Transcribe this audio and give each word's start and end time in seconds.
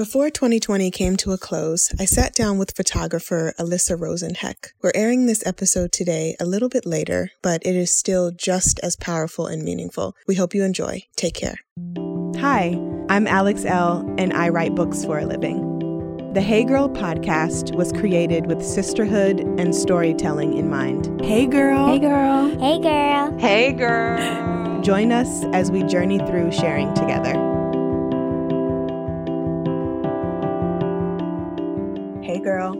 Before 0.00 0.30
2020 0.30 0.90
came 0.92 1.18
to 1.18 1.32
a 1.32 1.36
close, 1.36 1.92
I 2.00 2.06
sat 2.06 2.34
down 2.34 2.56
with 2.56 2.74
photographer 2.74 3.52
Alyssa 3.58 3.98
Rosenheck. 3.98 4.68
We're 4.82 4.92
airing 4.94 5.26
this 5.26 5.46
episode 5.46 5.92
today 5.92 6.36
a 6.40 6.46
little 6.46 6.70
bit 6.70 6.86
later, 6.86 7.32
but 7.42 7.60
it 7.66 7.76
is 7.76 7.94
still 7.94 8.30
just 8.30 8.80
as 8.82 8.96
powerful 8.96 9.46
and 9.46 9.62
meaningful. 9.62 10.16
We 10.26 10.36
hope 10.36 10.54
you 10.54 10.64
enjoy. 10.64 11.02
Take 11.16 11.34
care. 11.34 11.56
Hi, 12.38 12.80
I'm 13.10 13.26
Alex 13.26 13.66
Elle, 13.66 14.10
and 14.16 14.32
I 14.32 14.48
write 14.48 14.74
books 14.74 15.04
for 15.04 15.18
a 15.18 15.26
living. 15.26 15.66
The 16.32 16.40
Hey 16.40 16.64
Girl 16.64 16.88
podcast 16.88 17.74
was 17.74 17.92
created 17.92 18.46
with 18.46 18.64
sisterhood 18.64 19.40
and 19.60 19.74
storytelling 19.74 20.56
in 20.56 20.70
mind. 20.70 21.20
Hey, 21.20 21.44
girl. 21.44 21.88
Hey, 21.88 21.98
girl. 21.98 22.48
Hey, 22.58 22.80
girl. 22.80 23.38
Hey, 23.38 23.72
girl. 23.72 24.80
Join 24.80 25.12
us 25.12 25.44
as 25.52 25.70
we 25.70 25.82
journey 25.82 26.20
through 26.20 26.52
sharing 26.52 26.94
together. 26.94 27.49
Girl. 32.42 32.74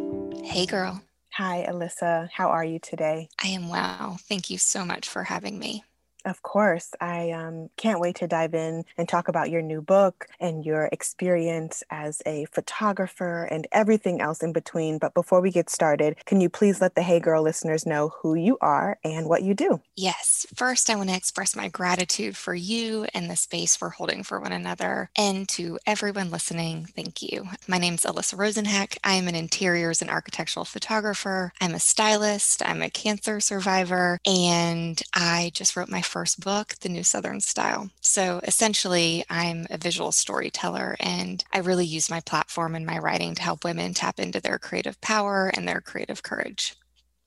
Hey, 0.45 0.67
girl. 0.67 1.03
Hi, 1.35 1.67
Alyssa. 1.69 2.29
How 2.33 2.49
are 2.49 2.65
you 2.65 2.79
today? 2.79 3.29
I 3.43 3.49
am 3.49 3.69
well. 3.69 4.19
Thank 4.29 4.51
you 4.51 4.59
so 4.59 4.85
much 4.85 5.09
for 5.09 5.25
having 5.25 5.59
me. 5.59 5.85
Of 6.25 6.43
course. 6.43 6.91
I 7.01 7.31
um, 7.31 7.71
can't 7.77 8.01
wait 8.01 8.17
to 8.17 8.27
dive 8.27 8.55
in 8.55 8.85
and 8.99 9.09
talk 9.09 9.29
about 9.29 9.51
your 9.51 9.63
new 9.63 9.81
book 9.81 10.27
and 10.39 10.65
your 10.65 10.89
experience 10.93 11.83
as 11.91 12.23
a 12.27 12.47
photographer 12.53 13.45
and 13.45 13.67
everything 13.73 14.21
else 14.21 14.43
in 14.43 14.53
between. 14.53 14.99
But 14.99 15.15
before 15.15 15.41
we 15.41 15.51
get 15.51 15.71
started, 15.71 16.17
can 16.27 16.41
you 16.41 16.51
please 16.51 16.81
let 16.81 16.95
the 16.95 17.03
Hey 17.03 17.21
Girl 17.21 17.43
listeners 17.43 17.87
know 17.87 18.11
who 18.21 18.35
you 18.35 18.59
are 18.61 18.99
and 19.03 19.29
what 19.29 19.43
you 19.43 19.55
do? 19.55 19.81
Yes. 19.97 20.47
First, 20.55 20.91
I 20.91 20.97
want 20.97 21.09
to 21.09 21.17
express 21.17 21.57
my 21.57 21.69
gratitude 21.69 22.37
for 22.37 22.55
you 22.55 23.07
and 23.15 23.31
the 23.31 23.37
space 23.37 23.81
we're 23.81 23.91
holding 23.91 24.23
for 24.23 24.41
one 24.41 24.53
another. 24.53 25.11
And 25.17 25.49
to 25.51 25.79
everyone 25.87 26.31
listening, 26.31 26.87
thank 26.95 27.23
you. 27.23 27.49
My 27.67 27.79
name 27.79 27.95
is 27.95 28.01
Alyssa 28.01 28.37
Rosenheck. 28.37 28.99
I 29.05 29.15
am 29.15 29.29
an 29.29 29.35
interiors 29.35 30.03
and 30.03 30.11
architectural 30.11 30.65
photographer. 30.65 31.53
I'm 31.61 31.75
a 31.75 31.81
stylist. 31.81 32.63
I'm 32.67 32.83
a 32.83 32.91
cancer 32.91 33.41
survivor. 33.41 34.19
And 34.27 35.01
I 35.15 35.51
just 35.55 35.77
wrote 35.77 35.89
my 35.89 36.03
first 36.11 36.41
book, 36.41 36.75
The 36.81 36.89
New 36.89 37.05
Southern 37.05 37.41
Style. 37.41 37.91
So 38.01 38.41
essentially, 38.43 39.25
I'm 39.31 39.67
a 39.71 39.79
visual 39.79 40.13
storyteller 40.13 40.97
and 40.99 41.45
I 41.53 41.59
really 41.59 41.87
use 41.87 42.11
my 42.11 42.21
platform 42.21 42.75
and 42.75 42.85
my 42.85 42.99
writing 42.99 43.35
to 43.37 43.43
help 43.43 43.65
women 43.65 43.95
tap 43.95 44.19
into 44.19 44.41
their 44.41 44.59
creative 44.59 45.01
power 45.01 45.51
and 45.55 45.67
their 45.67 45.81
creative 45.81 46.23
courage. 46.23 46.75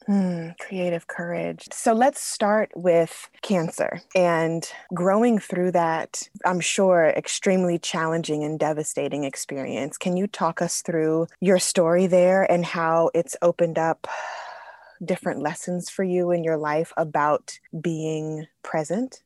Mm, 0.07 0.59
creative 0.59 1.07
courage. 1.07 1.69
So 1.71 1.93
let's 1.93 2.21
start 2.21 2.71
with 2.75 3.29
cancer 3.41 4.01
and 4.13 4.69
growing 4.93 5.39
through 5.39 5.71
that, 5.71 6.27
I'm 6.45 6.59
sure, 6.59 7.05
extremely 7.05 7.79
challenging 7.79 8.43
and 8.43 8.59
devastating 8.59 9.23
experience. 9.23 9.97
Can 9.97 10.17
you 10.17 10.27
talk 10.27 10.61
us 10.61 10.81
through 10.81 11.27
your 11.39 11.57
story 11.57 12.07
there 12.07 12.43
and 12.51 12.65
how 12.65 13.11
it's 13.13 13.37
opened 13.41 13.79
up 13.79 14.07
different 15.05 15.41
lessons 15.41 15.89
for 15.89 16.03
you 16.03 16.31
in 16.31 16.43
your 16.43 16.57
life 16.57 16.93
about 16.97 17.59
being 17.79 18.47
present? 18.63 19.23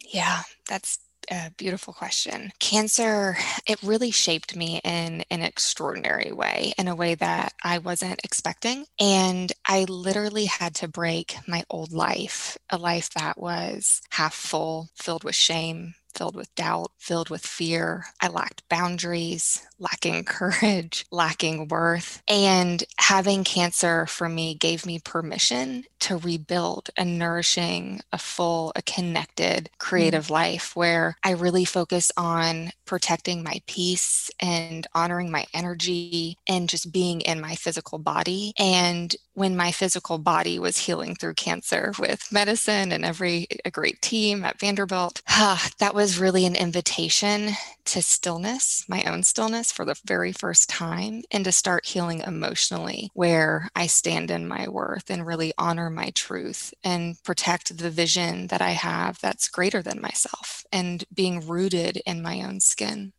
Yeah, 0.00 0.42
that's 0.68 0.98
a 1.30 1.50
beautiful 1.56 1.92
question. 1.92 2.52
Cancer, 2.60 3.36
it 3.66 3.82
really 3.82 4.10
shaped 4.10 4.54
me 4.54 4.80
in 4.84 5.24
an 5.30 5.42
extraordinary 5.42 6.32
way, 6.32 6.72
in 6.78 6.88
a 6.88 6.94
way 6.94 7.14
that 7.16 7.52
I 7.62 7.78
wasn't 7.78 8.20
expecting. 8.24 8.86
And 9.00 9.52
I 9.64 9.84
literally 9.88 10.46
had 10.46 10.74
to 10.76 10.88
break 10.88 11.36
my 11.46 11.64
old 11.68 11.92
life, 11.92 12.56
a 12.70 12.78
life 12.78 13.10
that 13.10 13.38
was 13.38 14.02
half 14.10 14.34
full, 14.34 14.90
filled 14.94 15.24
with 15.24 15.34
shame, 15.34 15.94
filled 16.16 16.34
with 16.36 16.54
doubt, 16.54 16.90
filled 16.98 17.28
with 17.28 17.46
fear. 17.46 18.06
I 18.20 18.28
lacked 18.28 18.68
boundaries, 18.68 19.66
lacking 19.78 20.24
courage, 20.26 21.04
lacking 21.10 21.68
worth. 21.68 22.22
And 22.28 22.82
having 22.98 23.44
cancer 23.44 24.06
for 24.06 24.28
me 24.28 24.54
gave 24.54 24.86
me 24.86 24.98
permission 24.98 25.84
to 26.00 26.16
rebuild 26.16 26.90
a 26.96 27.04
nourishing, 27.04 28.00
a 28.12 28.18
full, 28.18 28.72
a 28.76 28.82
connected, 28.82 29.70
creative 29.78 30.26
mm. 30.26 30.30
life 30.30 30.74
where 30.74 31.16
I 31.22 31.32
really 31.32 31.64
focus 31.64 32.10
on 32.16 32.70
protecting 32.84 33.42
my 33.42 33.60
peace 33.66 34.30
and 34.40 34.86
honoring 34.94 35.30
my 35.30 35.46
energy 35.52 36.38
and 36.48 36.68
just 36.68 36.92
being 36.92 37.20
in 37.20 37.40
my 37.40 37.54
physical 37.54 37.98
body. 37.98 38.52
And 38.58 39.14
when 39.36 39.54
my 39.54 39.70
physical 39.70 40.16
body 40.16 40.58
was 40.58 40.78
healing 40.78 41.14
through 41.14 41.34
cancer 41.34 41.92
with 41.98 42.32
medicine 42.32 42.90
and 42.90 43.04
every 43.04 43.46
a 43.66 43.70
great 43.70 44.00
team 44.00 44.42
at 44.44 44.58
Vanderbilt, 44.58 45.20
that 45.78 45.94
was 45.94 46.18
really 46.18 46.46
an 46.46 46.56
invitation 46.56 47.50
to 47.84 48.00
stillness, 48.00 48.86
my 48.88 49.04
own 49.04 49.22
stillness 49.22 49.70
for 49.70 49.84
the 49.84 50.00
very 50.06 50.32
first 50.32 50.70
time, 50.70 51.22
and 51.30 51.44
to 51.44 51.52
start 51.52 51.84
healing 51.84 52.20
emotionally, 52.20 53.10
where 53.12 53.68
I 53.76 53.86
stand 53.86 54.30
in 54.30 54.48
my 54.48 54.68
worth 54.68 55.10
and 55.10 55.26
really 55.26 55.52
honor 55.58 55.90
my 55.90 56.10
truth 56.14 56.72
and 56.82 57.22
protect 57.22 57.76
the 57.76 57.90
vision 57.90 58.46
that 58.46 58.62
I 58.62 58.70
have 58.70 59.20
that's 59.20 59.50
greater 59.50 59.82
than 59.82 60.00
myself 60.00 60.64
and 60.72 61.04
being 61.12 61.46
rooted 61.46 61.98
in 62.06 62.22
my 62.22 62.40
own 62.42 62.60
skin. 62.60 63.12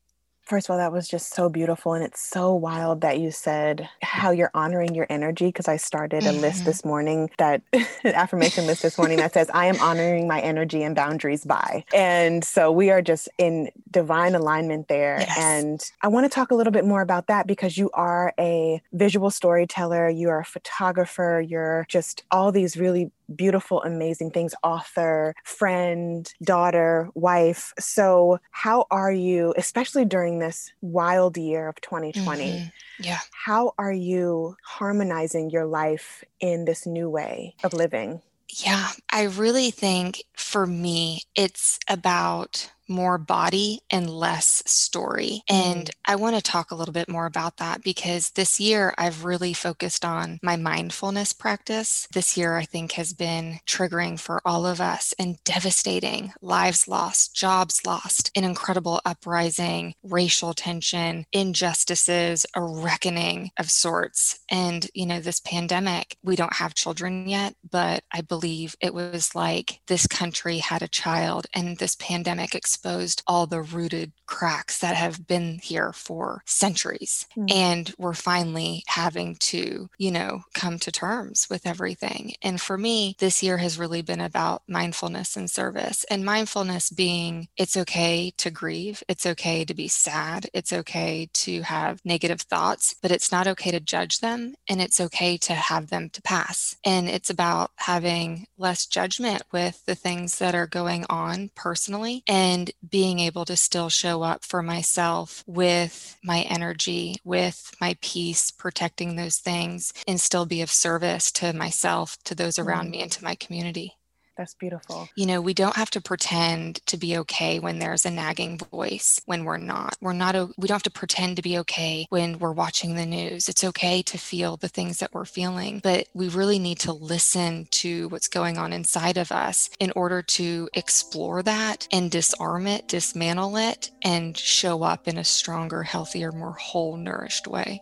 First 0.47 0.67
of 0.67 0.71
all, 0.71 0.77
that 0.77 0.93
was 0.93 1.09
just 1.09 1.35
so 1.35 1.49
beautiful. 1.49 1.93
And 1.93 2.05
it's 2.05 2.21
so 2.21 2.53
wild 2.53 3.01
that 3.01 3.19
you 3.19 3.31
said 3.31 3.89
how 4.01 4.31
you're 4.31 4.51
honoring 4.53 4.95
your 4.95 5.05
energy. 5.09 5.47
Because 5.47 5.67
I 5.67 5.75
started 5.75 6.23
a 6.23 6.27
mm-hmm. 6.27 6.39
list 6.39 6.63
this 6.63 6.85
morning 6.85 7.29
that 7.37 7.61
affirmation 8.05 8.65
list 8.65 8.81
this 8.81 8.97
morning 8.97 9.17
that 9.17 9.33
says, 9.33 9.49
I 9.53 9.65
am 9.65 9.77
honoring 9.81 10.25
my 10.25 10.39
energy 10.39 10.83
and 10.83 10.95
boundaries 10.95 11.43
by. 11.43 11.83
And 11.93 12.45
so 12.45 12.71
we 12.71 12.89
are 12.91 13.01
just 13.01 13.27
in 13.37 13.69
divine 13.91 14.35
alignment 14.35 14.87
there. 14.87 15.17
Yes. 15.19 15.37
And 15.37 15.91
I 16.01 16.07
want 16.07 16.23
to 16.23 16.29
talk 16.29 16.51
a 16.51 16.55
little 16.55 16.71
bit 16.71 16.85
more 16.85 17.01
about 17.01 17.27
that 17.27 17.45
because 17.45 17.77
you 17.77 17.89
are 17.93 18.33
a 18.39 18.81
visual 18.93 19.29
storyteller, 19.29 20.09
you 20.09 20.29
are 20.29 20.39
a 20.39 20.45
photographer, 20.45 21.43
you're 21.45 21.85
just 21.89 22.23
all 22.31 22.53
these 22.53 22.77
really 22.77 23.11
beautiful, 23.35 23.81
amazing 23.83 24.31
things 24.31 24.53
author, 24.63 25.33
friend, 25.43 26.31
daughter, 26.43 27.09
wife. 27.13 27.73
So, 27.79 28.39
how 28.51 28.85
are 28.91 29.11
you, 29.11 29.53
especially 29.57 30.05
during 30.05 30.39
this 30.39 30.71
wild 30.81 31.38
year 31.38 31.67
of 31.67 31.79
2020? 31.81 32.45
Mm-hmm. 32.45 33.03
Yeah. 33.03 33.19
How 33.31 33.73
are 33.77 33.93
you 33.93 34.55
harmonizing 34.63 35.49
your 35.49 35.65
life 35.65 36.23
in 36.39 36.65
this 36.65 36.85
new 36.85 37.09
way 37.09 37.55
of 37.63 37.73
living? 37.73 38.21
Yeah, 38.49 38.89
I 39.11 39.23
really 39.23 39.71
think 39.71 40.23
for 40.35 40.65
me, 40.65 41.23
it's 41.35 41.79
about 41.88 42.71
more 42.87 43.17
body 43.17 43.81
and 43.89 44.09
less 44.09 44.63
story. 44.65 45.43
And 45.49 45.85
mm. 45.85 45.89
I 46.05 46.15
want 46.15 46.35
to 46.35 46.41
talk 46.41 46.71
a 46.71 46.75
little 46.75 46.93
bit 46.93 47.09
more 47.09 47.25
about 47.25 47.57
that 47.57 47.83
because 47.83 48.31
this 48.31 48.59
year 48.59 48.93
I've 48.97 49.25
really 49.25 49.53
focused 49.53 50.05
on 50.05 50.39
my 50.41 50.55
mindfulness 50.55 51.33
practice. 51.33 52.07
This 52.13 52.37
year, 52.37 52.55
I 52.55 52.65
think, 52.65 52.93
has 52.93 53.13
been 53.13 53.59
triggering 53.67 54.19
for 54.19 54.41
all 54.45 54.65
of 54.65 54.81
us 54.81 55.13
and 55.19 55.43
devastating 55.43 56.33
lives 56.41 56.87
lost, 56.87 57.35
jobs 57.35 57.81
lost, 57.85 58.31
an 58.35 58.43
incredible 58.43 59.01
uprising, 59.05 59.93
racial 60.03 60.53
tension, 60.53 61.25
injustices, 61.31 62.45
a 62.55 62.61
reckoning 62.61 63.51
of 63.57 63.69
sorts. 63.69 64.39
And, 64.49 64.88
you 64.94 65.06
know, 65.06 65.19
this 65.19 65.39
pandemic, 65.39 66.17
we 66.23 66.35
don't 66.35 66.53
have 66.53 66.73
children 66.73 67.27
yet, 67.27 67.56
but 67.69 68.03
I 68.12 68.21
believe 68.21 68.75
it 68.79 68.94
was 68.94 69.35
like 69.35 69.81
this 69.88 70.07
country 70.07 70.57
had 70.59 70.81
a 70.81 70.88
child 70.88 71.47
and 71.53 71.77
this 71.77 71.95
pandemic 71.95 72.56
exposed 72.77 73.24
all 73.25 73.47
the 73.47 73.62
rooted 73.62 74.12
cracks 74.27 74.79
that 74.79 74.95
have 74.95 75.25
been 75.25 75.59
here 75.63 75.91
for 75.94 76.44
centuries. 76.45 77.25
Mm. 77.35 77.51
And 77.51 77.94
we're 77.97 78.13
finally 78.13 78.83
having 78.88 79.35
to, 79.35 79.89
you 79.97 80.12
know, 80.12 80.44
come 80.53 80.77
to 80.79 80.91
terms 80.91 81.47
with 81.50 81.65
everything. 81.65 82.33
And 82.44 82.62
for 82.62 82.77
me, 82.77 83.15
this 83.18 83.41
year 83.41 83.57
has 83.57 83.79
really 83.79 84.03
been 84.03 84.21
about 84.21 84.62
mindfulness 84.68 85.35
and 85.35 85.50
service. 85.50 86.06
And 86.12 86.24
mindfulness 86.24 86.91
being 86.91 87.47
it's 87.57 87.75
okay 87.77 88.31
to 88.38 88.51
grieve, 88.51 89.01
it's 89.07 89.25
okay 89.25 89.65
to 89.65 89.74
be 89.74 89.88
sad, 89.88 90.47
it's 90.53 90.74
okay 90.74 91.29
to 91.33 91.62
have 91.63 92.01
negative 92.06 92.41
thoughts, 92.41 92.94
but 93.01 93.12
it's 93.12 93.31
not 93.31 93.47
okay 93.47 93.71
to 93.71 93.79
judge 93.79 94.19
them 94.19 94.56
and 94.69 94.81
it's 94.81 95.00
okay 95.00 95.38
to 95.38 95.53
have 95.53 95.89
them 95.89 96.09
to 96.09 96.21
pass. 96.21 96.75
And 96.83 97.09
it's 97.09 97.29
about 97.29 97.71
having 97.77 98.45
less 98.57 98.85
judgment 98.85 99.44
with 99.51 99.83
the 99.85 99.95
things 99.95 100.38
that 100.38 100.53
are 100.53 100.68
going 100.68 101.06
on 101.09 101.50
personally 101.56 102.24
and 102.27 102.66
and 102.67 102.89
being 102.89 103.19
able 103.19 103.45
to 103.45 103.55
still 103.55 103.89
show 103.89 104.23
up 104.23 104.43
for 104.43 104.61
myself 104.61 105.43
with 105.47 106.17
my 106.23 106.41
energy, 106.41 107.15
with 107.23 107.71
my 107.79 107.97
peace, 108.01 108.51
protecting 108.51 109.15
those 109.15 109.37
things, 109.37 109.93
and 110.07 110.19
still 110.19 110.45
be 110.45 110.61
of 110.61 110.71
service 110.71 111.31
to 111.33 111.53
myself, 111.53 112.17
to 112.23 112.35
those 112.35 112.59
around 112.59 112.87
mm. 112.87 112.91
me, 112.91 113.01
and 113.01 113.11
to 113.11 113.23
my 113.23 113.35
community. 113.35 113.96
That's 114.38 114.54
beautiful. 114.54 115.10
You 115.16 115.25
know, 115.25 115.42
we 115.42 115.54
don't 115.54 115.75
have 115.75 115.89
to 115.92 116.01
pretend 116.01 116.86
to 116.86 116.98
be 116.98 117.18
okay 117.18 117.60
when 117.60 117.80
there's 117.80 118.06
a 118.06 118.12
nagging 118.12 118.60
voice 118.60 119.19
when 119.25 119.45
we're 119.45 119.57
not. 119.57 119.98
We're 120.00 120.13
not, 120.13 120.36
we 120.57 120.68
don't 120.68 120.75
have 120.75 120.84
to 120.84 120.92
pretend 120.92 121.38
to 121.38 121.42
be 121.42 121.57
okay 121.60 122.06
when 122.10 122.38
we're 122.38 122.51
watching 122.51 122.95
the 122.95 123.06
news. 123.06 123.50
It's 123.50 123.63
okay 123.63 124.04
to 124.04 124.18
feel 124.18 124.56
the 124.56 124.68
things 124.68 125.00
that 125.00 125.13
we're 125.13 125.25
feeling, 125.25 125.80
but 125.84 126.07
we 126.13 126.30
really 126.30 126.60
need 126.60 126.80
to 126.80 126.94
listen 126.94 127.68
to 127.72 128.10
what's 128.10 128.28
going 128.28 128.57
on 128.57 128.74
inside 128.74 129.18
of 129.18 129.31
us 129.31 129.69
in 129.80 129.92
order 129.95 130.22
to 130.22 130.69
explore 130.75 131.42
that 131.44 131.88
and 131.92 132.12
disarm 132.12 132.68
it, 132.68 132.88
dismantle 132.88 133.57
it, 133.57 133.89
and 134.04 134.38
show 134.38 134.84
up 134.84 135.07
in 135.07 135.18
a 135.18 135.24
stronger, 135.24 135.81
healthier, 135.81 136.31
more 136.31 136.54
whole, 136.54 136.95
nourished 136.95 137.48
way. 137.48 137.81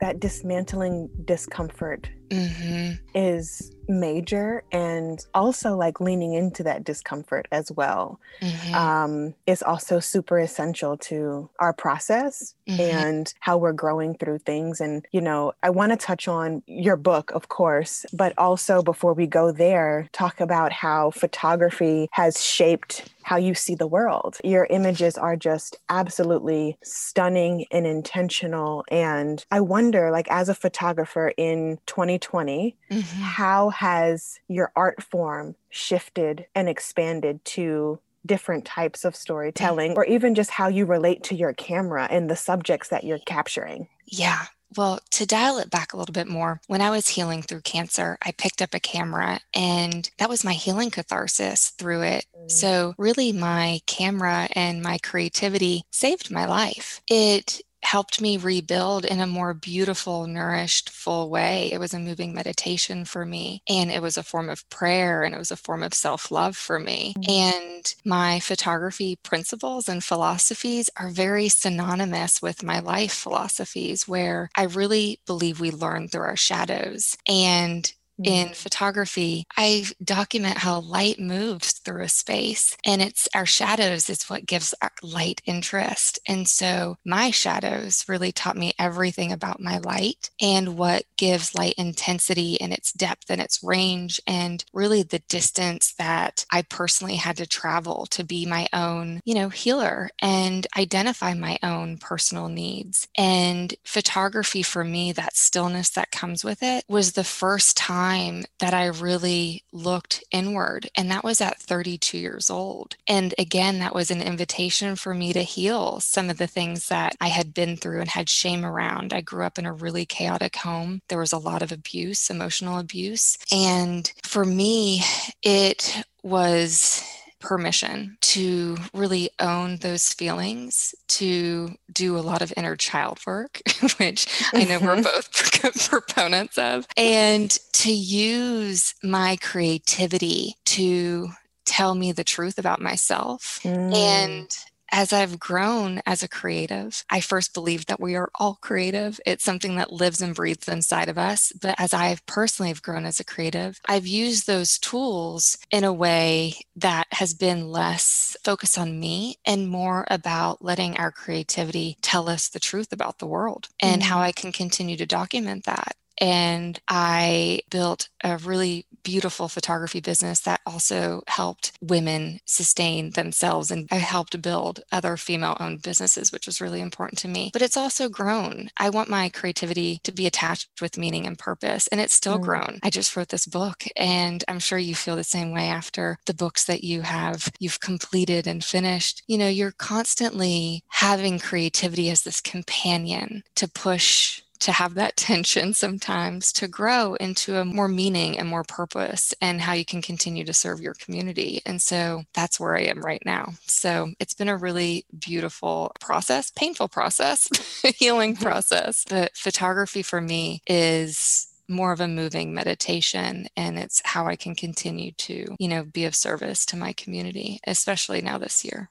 that 0.00 0.20
dismantling 0.20 1.08
discomfort 1.24 2.08
mm-hmm. 2.28 2.92
is 3.14 3.72
major 3.88 4.62
and 4.72 5.26
also 5.34 5.76
like 5.76 6.00
leaning 6.00 6.34
into 6.34 6.62
that 6.62 6.84
discomfort 6.84 7.46
as 7.52 7.70
well 7.72 8.20
mm-hmm. 8.40 8.74
um, 8.74 9.34
is 9.46 9.62
also 9.62 10.00
super 10.00 10.38
essential 10.38 10.96
to 10.96 11.48
our 11.58 11.72
process 11.72 12.54
mm-hmm. 12.68 12.80
and 12.80 13.34
how 13.40 13.56
we're 13.56 13.72
growing 13.72 14.16
through 14.16 14.38
things 14.38 14.80
and 14.80 15.06
you 15.12 15.20
know 15.20 15.52
i 15.62 15.70
want 15.70 15.92
to 15.92 15.96
touch 15.96 16.28
on 16.28 16.62
your 16.66 16.96
book 16.96 17.30
of 17.32 17.48
course 17.48 18.06
but 18.12 18.32
also 18.38 18.82
before 18.82 19.12
we 19.12 19.26
go 19.26 19.52
there 19.52 20.08
talk 20.12 20.40
about 20.40 20.72
how 20.72 21.10
photography 21.10 22.08
has 22.12 22.42
shaped 22.42 23.10
how 23.24 23.36
you 23.36 23.54
see 23.54 23.74
the 23.74 23.86
world. 23.86 24.36
Your 24.44 24.66
images 24.66 25.18
are 25.18 25.34
just 25.34 25.76
absolutely 25.88 26.76
stunning 26.84 27.64
and 27.72 27.86
intentional. 27.86 28.84
And 28.88 29.44
I 29.50 29.60
wonder, 29.60 30.10
like, 30.10 30.28
as 30.30 30.48
a 30.48 30.54
photographer 30.54 31.32
in 31.36 31.78
2020, 31.86 32.76
mm-hmm. 32.90 33.22
how 33.22 33.70
has 33.74 34.38
your 34.48 34.72
art 34.74 35.02
form 35.02 35.56
shifted 35.70 36.46
and 36.54 36.68
expanded 36.68 37.44
to 37.44 38.00
different 38.26 38.64
types 38.64 39.04
of 39.04 39.14
storytelling 39.14 39.92
or 39.96 40.04
even 40.06 40.34
just 40.34 40.50
how 40.50 40.68
you 40.68 40.86
relate 40.86 41.22
to 41.24 41.34
your 41.34 41.52
camera 41.52 42.08
and 42.10 42.30
the 42.30 42.36
subjects 42.36 42.88
that 42.88 43.04
you're 43.04 43.18
capturing? 43.18 43.88
Yeah, 44.06 44.46
well, 44.76 45.00
to 45.10 45.26
dial 45.26 45.58
it 45.58 45.70
back 45.70 45.92
a 45.92 45.96
little 45.96 46.12
bit 46.12 46.26
more, 46.26 46.60
when 46.66 46.80
I 46.80 46.90
was 46.90 47.08
healing 47.08 47.42
through 47.42 47.60
cancer, 47.60 48.18
I 48.22 48.32
picked 48.32 48.60
up 48.60 48.74
a 48.74 48.80
camera 48.80 49.40
and 49.54 50.10
that 50.18 50.28
was 50.28 50.44
my 50.44 50.54
healing 50.54 50.90
catharsis 50.90 51.70
through 51.70 52.02
it. 52.02 52.26
Mm. 52.36 52.50
So, 52.50 52.94
really, 52.98 53.32
my 53.32 53.80
camera 53.86 54.48
and 54.52 54.82
my 54.82 54.98
creativity 54.98 55.84
saved 55.90 56.30
my 56.30 56.46
life. 56.46 57.00
It 57.08 57.60
helped 57.84 58.20
me 58.20 58.36
rebuild 58.36 59.04
in 59.04 59.20
a 59.20 59.26
more 59.26 59.54
beautiful, 59.54 60.26
nourished, 60.26 60.90
full 60.90 61.30
way. 61.30 61.70
It 61.72 61.78
was 61.78 61.94
a 61.94 61.98
moving 61.98 62.34
meditation 62.34 63.04
for 63.04 63.24
me, 63.24 63.62
and 63.68 63.90
it 63.90 64.02
was 64.02 64.16
a 64.16 64.22
form 64.22 64.48
of 64.48 64.68
prayer, 64.70 65.22
and 65.22 65.34
it 65.34 65.38
was 65.38 65.50
a 65.50 65.56
form 65.56 65.82
of 65.82 65.94
self 65.94 66.30
love 66.30 66.56
for 66.56 66.78
me. 66.78 67.14
Mm-hmm. 67.18 67.30
And 67.30 67.94
my 68.04 68.40
photography 68.40 69.16
principles 69.22 69.88
and 69.88 70.02
philosophies 70.02 70.90
are 70.96 71.10
very 71.10 71.48
synonymous 71.48 72.40
with 72.40 72.62
my 72.62 72.80
life 72.80 73.12
philosophies, 73.12 74.08
where 74.08 74.50
I 74.56 74.64
really 74.64 75.20
believe 75.26 75.60
we 75.60 75.70
learn 75.70 76.08
through 76.08 76.22
our 76.22 76.36
shadows. 76.36 77.16
And 77.28 77.92
in 78.22 78.48
mm. 78.48 78.56
photography, 78.56 79.44
I 79.56 79.86
document 80.02 80.58
how 80.58 80.80
light 80.80 81.18
moves 81.18 81.72
through 81.72 82.04
a 82.04 82.08
space 82.08 82.76
and 82.84 83.02
it's 83.02 83.28
our 83.34 83.46
shadows 83.46 84.08
is 84.08 84.24
what 84.24 84.46
gives 84.46 84.74
light 85.02 85.40
interest. 85.44 86.18
And 86.28 86.46
so 86.48 86.96
my 87.04 87.30
shadows 87.30 88.04
really 88.08 88.32
taught 88.32 88.56
me 88.56 88.74
everything 88.78 89.32
about 89.32 89.60
my 89.60 89.78
light 89.78 90.30
and 90.40 90.76
what 90.76 91.04
gives 91.16 91.54
light 91.54 91.74
intensity 91.76 92.60
and 92.60 92.72
its 92.72 92.92
depth 92.92 93.30
and 93.30 93.40
its 93.40 93.62
range 93.62 94.20
and 94.26 94.64
really 94.72 95.02
the 95.02 95.20
distance 95.20 95.94
that 95.98 96.44
I 96.50 96.62
personally 96.62 97.16
had 97.16 97.36
to 97.38 97.46
travel 97.46 98.06
to 98.06 98.24
be 98.24 98.46
my 98.46 98.68
own, 98.72 99.20
you 99.24 99.34
know, 99.34 99.48
healer 99.48 100.10
and 100.20 100.66
identify 100.76 101.34
my 101.34 101.58
own 101.62 101.98
personal 101.98 102.48
needs. 102.48 103.08
And 103.16 103.74
photography 103.84 104.62
for 104.62 104.84
me, 104.84 105.12
that 105.12 105.36
stillness 105.36 105.90
that 105.90 106.10
comes 106.10 106.44
with 106.44 106.62
it 106.62 106.84
was 106.88 107.12
the 107.12 107.24
first 107.24 107.76
time 107.76 108.03
time 108.04 108.44
that 108.58 108.74
I 108.74 108.86
really 108.86 109.64
looked 109.72 110.24
inward, 110.30 110.88
and 110.96 111.10
that 111.10 111.24
was 111.24 111.40
at 111.40 111.60
32 111.60 112.18
years 112.18 112.50
old. 112.50 112.96
And 113.06 113.34
again, 113.38 113.78
that 113.78 113.94
was 113.94 114.10
an 114.10 114.22
invitation 114.22 114.96
for 114.96 115.14
me 115.14 115.32
to 115.32 115.42
heal 115.42 116.00
some 116.00 116.28
of 116.30 116.38
the 116.38 116.46
things 116.46 116.88
that 116.88 117.16
I 117.20 117.28
had 117.28 117.54
been 117.54 117.76
through 117.76 118.00
and 118.00 118.10
had 118.10 118.28
shame 118.28 118.64
around. 118.64 119.12
I 119.12 119.20
grew 119.20 119.44
up 119.44 119.58
in 119.58 119.66
a 119.66 119.72
really 119.72 120.06
chaotic 120.06 120.56
home, 120.56 121.00
there 121.08 121.18
was 121.18 121.32
a 121.32 121.38
lot 121.38 121.62
of 121.62 121.72
abuse, 121.72 122.30
emotional 122.30 122.78
abuse. 122.78 123.38
And 123.50 124.10
for 124.24 124.44
me, 124.44 125.02
it 125.42 126.04
was 126.22 127.02
permission 127.44 128.16
to 128.22 128.76
really 128.94 129.30
own 129.38 129.76
those 129.76 130.12
feelings, 130.12 130.94
to 131.08 131.74
do 131.92 132.16
a 132.16 132.20
lot 132.20 132.40
of 132.40 132.52
inner 132.56 132.74
child 132.74 133.20
work, 133.26 133.60
which 133.98 134.26
I 134.54 134.64
know 134.64 134.80
we're 134.80 134.96
mm-hmm. 134.96 135.02
both 135.02 135.90
proponents 135.90 136.56
of, 136.56 136.86
and 136.96 137.50
to 137.74 137.92
use 137.92 138.94
my 139.02 139.36
creativity 139.42 140.56
to 140.64 141.28
tell 141.66 141.94
me 141.94 142.12
the 142.12 142.24
truth 142.24 142.58
about 142.58 142.80
myself 142.80 143.60
mm. 143.62 143.94
and 143.94 144.48
as 144.92 145.12
I've 145.12 145.38
grown 145.38 146.00
as 146.06 146.22
a 146.22 146.28
creative, 146.28 147.04
I 147.10 147.20
first 147.20 147.54
believed 147.54 147.88
that 147.88 148.00
we 148.00 148.14
are 148.14 148.30
all 148.34 148.58
creative. 148.60 149.20
It's 149.26 149.44
something 149.44 149.76
that 149.76 149.92
lives 149.92 150.20
and 150.20 150.34
breathes 150.34 150.68
inside 150.68 151.08
of 151.08 151.18
us. 151.18 151.52
But 151.60 151.74
as 151.78 151.92
I've 151.92 152.24
personally 152.26 152.68
have 152.68 152.82
grown 152.82 153.04
as 153.04 153.20
a 153.20 153.24
creative, 153.24 153.80
I've 153.86 154.06
used 154.06 154.46
those 154.46 154.78
tools 154.78 155.58
in 155.70 155.84
a 155.84 155.92
way 155.92 156.54
that 156.76 157.06
has 157.12 157.34
been 157.34 157.70
less 157.70 158.36
focused 158.44 158.78
on 158.78 159.00
me 159.00 159.36
and 159.44 159.68
more 159.68 160.06
about 160.10 160.64
letting 160.64 160.96
our 160.96 161.10
creativity 161.10 161.96
tell 162.02 162.28
us 162.28 162.48
the 162.48 162.60
truth 162.60 162.92
about 162.92 163.18
the 163.18 163.26
world 163.26 163.68
and 163.80 164.02
mm-hmm. 164.02 164.10
how 164.10 164.20
I 164.20 164.32
can 164.32 164.52
continue 164.52 164.96
to 164.96 165.06
document 165.06 165.64
that. 165.64 165.96
And 166.18 166.80
I 166.88 167.60
built 167.70 168.08
a 168.22 168.36
really 168.38 168.86
beautiful 169.02 169.48
photography 169.48 170.00
business 170.00 170.40
that 170.40 170.60
also 170.66 171.22
helped 171.28 171.72
women 171.80 172.40
sustain 172.46 173.10
themselves. 173.10 173.70
And 173.70 173.86
I 173.90 173.96
helped 173.96 174.40
build 174.40 174.80
other 174.90 175.16
female 175.16 175.56
owned 175.60 175.82
businesses, 175.82 176.32
which 176.32 176.46
was 176.46 176.60
really 176.60 176.80
important 176.80 177.18
to 177.20 177.28
me. 177.28 177.50
But 177.52 177.62
it's 177.62 177.76
also 177.76 178.08
grown. 178.08 178.70
I 178.78 178.90
want 178.90 179.10
my 179.10 179.28
creativity 179.28 180.00
to 180.04 180.12
be 180.12 180.26
attached 180.26 180.68
with 180.80 180.98
meaning 180.98 181.26
and 181.26 181.38
purpose, 181.38 181.86
and 181.88 182.00
it's 182.00 182.14
still 182.14 182.38
mm. 182.38 182.42
grown. 182.42 182.78
I 182.82 182.90
just 182.90 183.14
wrote 183.16 183.28
this 183.28 183.46
book, 183.46 183.84
and 183.96 184.42
I'm 184.48 184.58
sure 184.58 184.78
you 184.78 184.94
feel 184.94 185.16
the 185.16 185.24
same 185.24 185.52
way 185.52 185.68
after 185.68 186.18
the 186.26 186.34
books 186.34 186.64
that 186.64 186.82
you 186.82 187.02
have 187.02 187.50
you've 187.58 187.80
completed 187.80 188.46
and 188.46 188.64
finished. 188.64 189.22
You 189.26 189.38
know, 189.38 189.48
you're 189.48 189.72
constantly 189.72 190.82
having 190.88 191.38
creativity 191.38 192.10
as 192.10 192.22
this 192.22 192.40
companion 192.40 193.42
to 193.56 193.68
push 193.68 194.42
to 194.60 194.72
have 194.72 194.94
that 194.94 195.16
tension 195.16 195.72
sometimes 195.72 196.52
to 196.54 196.68
grow 196.68 197.14
into 197.14 197.56
a 197.56 197.64
more 197.64 197.88
meaning 197.88 198.38
and 198.38 198.48
more 198.48 198.64
purpose 198.64 199.34
and 199.40 199.60
how 199.60 199.72
you 199.72 199.84
can 199.84 200.02
continue 200.02 200.44
to 200.44 200.54
serve 200.54 200.80
your 200.80 200.94
community. 200.94 201.60
And 201.66 201.80
so 201.80 202.24
that's 202.32 202.58
where 202.58 202.76
I 202.76 202.82
am 202.82 203.00
right 203.00 203.22
now. 203.24 203.54
So 203.66 204.12
it's 204.20 204.34
been 204.34 204.48
a 204.48 204.56
really 204.56 205.04
beautiful 205.18 205.92
process, 206.00 206.50
painful 206.50 206.88
process, 206.88 207.48
healing 207.96 208.34
mm-hmm. 208.34 208.42
process. 208.42 209.04
But 209.08 209.36
photography 209.36 210.02
for 210.02 210.20
me 210.20 210.62
is 210.66 211.48
more 211.68 211.92
of 211.92 212.00
a 212.00 212.08
moving 212.08 212.52
meditation 212.52 213.46
and 213.56 213.78
it's 213.78 214.02
how 214.04 214.26
I 214.26 214.36
can 214.36 214.54
continue 214.54 215.12
to, 215.12 215.56
you 215.58 215.68
know, 215.68 215.84
be 215.84 216.04
of 216.04 216.14
service 216.14 216.66
to 216.66 216.76
my 216.76 216.92
community, 216.92 217.60
especially 217.66 218.20
now 218.20 218.38
this 218.38 218.64
year. 218.64 218.90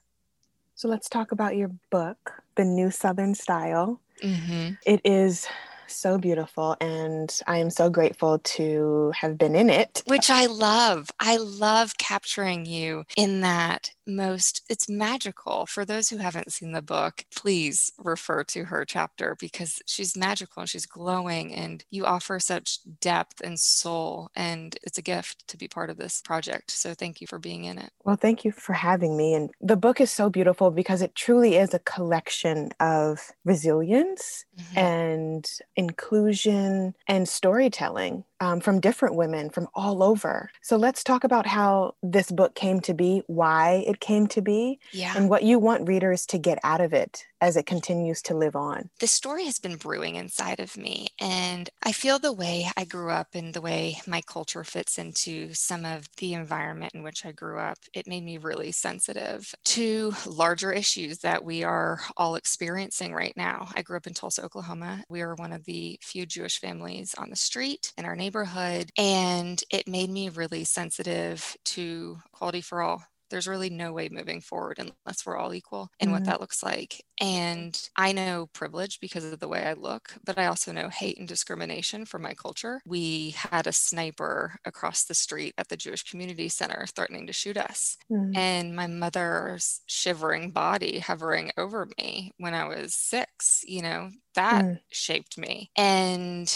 So 0.74 0.88
let's 0.88 1.08
talk 1.08 1.30
about 1.30 1.56
your 1.56 1.70
book, 1.90 2.42
The 2.56 2.64
New 2.64 2.90
Southern 2.90 3.34
Style. 3.34 4.00
Mm-hmm. 4.22 4.74
It 4.86 5.00
is 5.04 5.46
so 5.86 6.18
beautiful 6.18 6.76
and 6.80 7.40
I 7.46 7.58
am 7.58 7.70
so 7.70 7.90
grateful 7.90 8.38
to 8.38 9.12
have 9.14 9.38
been 9.38 9.54
in 9.54 9.70
it. 9.70 10.02
Which 10.06 10.30
I 10.30 10.46
love. 10.46 11.10
I 11.20 11.36
love 11.36 11.96
capturing 11.98 12.66
you 12.66 13.04
in 13.16 13.42
that 13.42 13.90
most 14.06 14.62
it's 14.68 14.88
magical. 14.88 15.66
For 15.66 15.84
those 15.84 16.08
who 16.08 16.18
haven't 16.18 16.52
seen 16.52 16.72
the 16.72 16.82
book 16.82 17.24
please 17.34 17.92
refer 17.98 18.44
to 18.44 18.64
her 18.64 18.84
chapter 18.84 19.36
because 19.38 19.80
she's 19.86 20.16
magical 20.16 20.60
and 20.60 20.68
she's 20.68 20.86
glowing 20.86 21.54
and 21.54 21.84
you 21.90 22.04
offer 22.04 22.38
such 22.38 22.78
depth 23.00 23.40
and 23.42 23.58
soul 23.58 24.30
and 24.34 24.76
it's 24.82 24.98
a 24.98 25.02
gift 25.02 25.46
to 25.48 25.56
be 25.56 25.68
part 25.68 25.90
of 25.90 25.96
this 25.96 26.20
project. 26.22 26.70
So 26.70 26.94
thank 26.94 27.20
you 27.20 27.26
for 27.26 27.38
being 27.38 27.64
in 27.64 27.78
it. 27.78 27.90
Well 28.04 28.16
thank 28.16 28.44
you 28.44 28.52
for 28.52 28.72
having 28.72 29.16
me. 29.16 29.34
And 29.34 29.50
the 29.60 29.76
book 29.76 30.00
is 30.00 30.10
so 30.10 30.30
beautiful 30.30 30.70
because 30.70 31.02
it 31.02 31.14
truly 31.14 31.56
is 31.56 31.74
a 31.74 31.78
collection 31.78 32.70
of 32.80 33.32
resilience 33.44 34.44
mm-hmm. 34.58 34.78
and 34.78 35.50
inclusion 35.76 36.94
and 37.08 37.28
storytelling 37.28 38.24
um, 38.44 38.60
from 38.60 38.78
different 38.78 39.14
women 39.14 39.48
from 39.48 39.68
all 39.74 40.02
over. 40.02 40.50
So 40.60 40.76
let's 40.76 41.02
talk 41.02 41.24
about 41.24 41.46
how 41.46 41.94
this 42.02 42.30
book 42.30 42.54
came 42.54 42.80
to 42.80 42.92
be, 42.92 43.22
why 43.26 43.84
it 43.86 44.00
came 44.00 44.26
to 44.28 44.42
be, 44.42 44.78
yeah. 44.92 45.14
and 45.16 45.30
what 45.30 45.44
you 45.44 45.58
want 45.58 45.88
readers 45.88 46.26
to 46.26 46.38
get 46.38 46.58
out 46.62 46.82
of 46.82 46.92
it 46.92 47.26
as 47.44 47.56
it 47.58 47.66
continues 47.66 48.22
to 48.22 48.34
live 48.34 48.56
on. 48.56 48.88
The 49.00 49.06
story 49.06 49.44
has 49.44 49.58
been 49.58 49.76
brewing 49.76 50.16
inside 50.16 50.60
of 50.60 50.78
me, 50.78 51.08
and 51.20 51.68
I 51.82 51.92
feel 51.92 52.18
the 52.18 52.32
way 52.32 52.70
I 52.74 52.84
grew 52.86 53.10
up 53.10 53.34
and 53.34 53.52
the 53.52 53.60
way 53.60 54.00
my 54.06 54.22
culture 54.22 54.64
fits 54.64 54.96
into 54.98 55.52
some 55.52 55.84
of 55.84 56.08
the 56.16 56.32
environment 56.32 56.94
in 56.94 57.02
which 57.02 57.26
I 57.26 57.32
grew 57.32 57.58
up. 57.58 57.76
It 57.92 58.06
made 58.06 58.24
me 58.24 58.38
really 58.38 58.72
sensitive 58.72 59.54
to 59.66 60.14
larger 60.26 60.72
issues 60.72 61.18
that 61.18 61.44
we 61.44 61.62
are 61.64 62.00
all 62.16 62.34
experiencing 62.36 63.12
right 63.12 63.36
now. 63.36 63.68
I 63.76 63.82
grew 63.82 63.98
up 63.98 64.06
in 64.06 64.14
Tulsa, 64.14 64.42
Oklahoma. 64.42 65.04
We 65.10 65.20
are 65.20 65.34
one 65.34 65.52
of 65.52 65.66
the 65.66 65.98
few 66.02 66.24
Jewish 66.24 66.58
families 66.58 67.14
on 67.18 67.28
the 67.28 67.36
street 67.36 67.92
in 67.98 68.06
our 68.06 68.16
neighborhood, 68.16 68.90
and 68.96 69.62
it 69.70 69.86
made 69.86 70.08
me 70.08 70.30
really 70.30 70.64
sensitive 70.64 71.56
to 71.66 72.18
equality 72.32 72.62
for 72.62 72.80
all 72.80 73.04
there's 73.30 73.48
really 73.48 73.70
no 73.70 73.92
way 73.92 74.08
moving 74.10 74.40
forward 74.40 74.78
unless 74.78 75.24
we're 75.24 75.36
all 75.36 75.54
equal 75.54 75.90
in 76.00 76.06
mm-hmm. 76.06 76.14
what 76.14 76.24
that 76.24 76.40
looks 76.40 76.62
like. 76.62 77.04
And 77.20 77.80
I 77.96 78.12
know 78.12 78.48
privilege 78.52 79.00
because 79.00 79.24
of 79.24 79.40
the 79.40 79.48
way 79.48 79.64
I 79.64 79.74
look, 79.74 80.14
but 80.24 80.38
I 80.38 80.46
also 80.46 80.72
know 80.72 80.88
hate 80.88 81.18
and 81.18 81.28
discrimination 81.28 82.04
from 82.04 82.22
my 82.22 82.34
culture. 82.34 82.80
We 82.86 83.30
had 83.30 83.66
a 83.66 83.72
sniper 83.72 84.56
across 84.64 85.04
the 85.04 85.14
street 85.14 85.54
at 85.58 85.68
the 85.68 85.76
Jewish 85.76 86.02
Community 86.02 86.48
Center 86.48 86.86
threatening 86.94 87.26
to 87.26 87.32
shoot 87.32 87.56
us. 87.56 87.96
Mm-hmm. 88.10 88.36
And 88.36 88.76
my 88.76 88.86
mother's 88.86 89.80
shivering 89.86 90.50
body 90.50 90.98
hovering 90.98 91.52
over 91.56 91.88
me 91.98 92.32
when 92.38 92.54
I 92.54 92.66
was 92.66 92.94
six, 92.94 93.64
you 93.66 93.82
know, 93.82 94.10
that 94.34 94.64
mm. 94.64 94.80
shaped 94.90 95.38
me. 95.38 95.70
And 95.76 96.52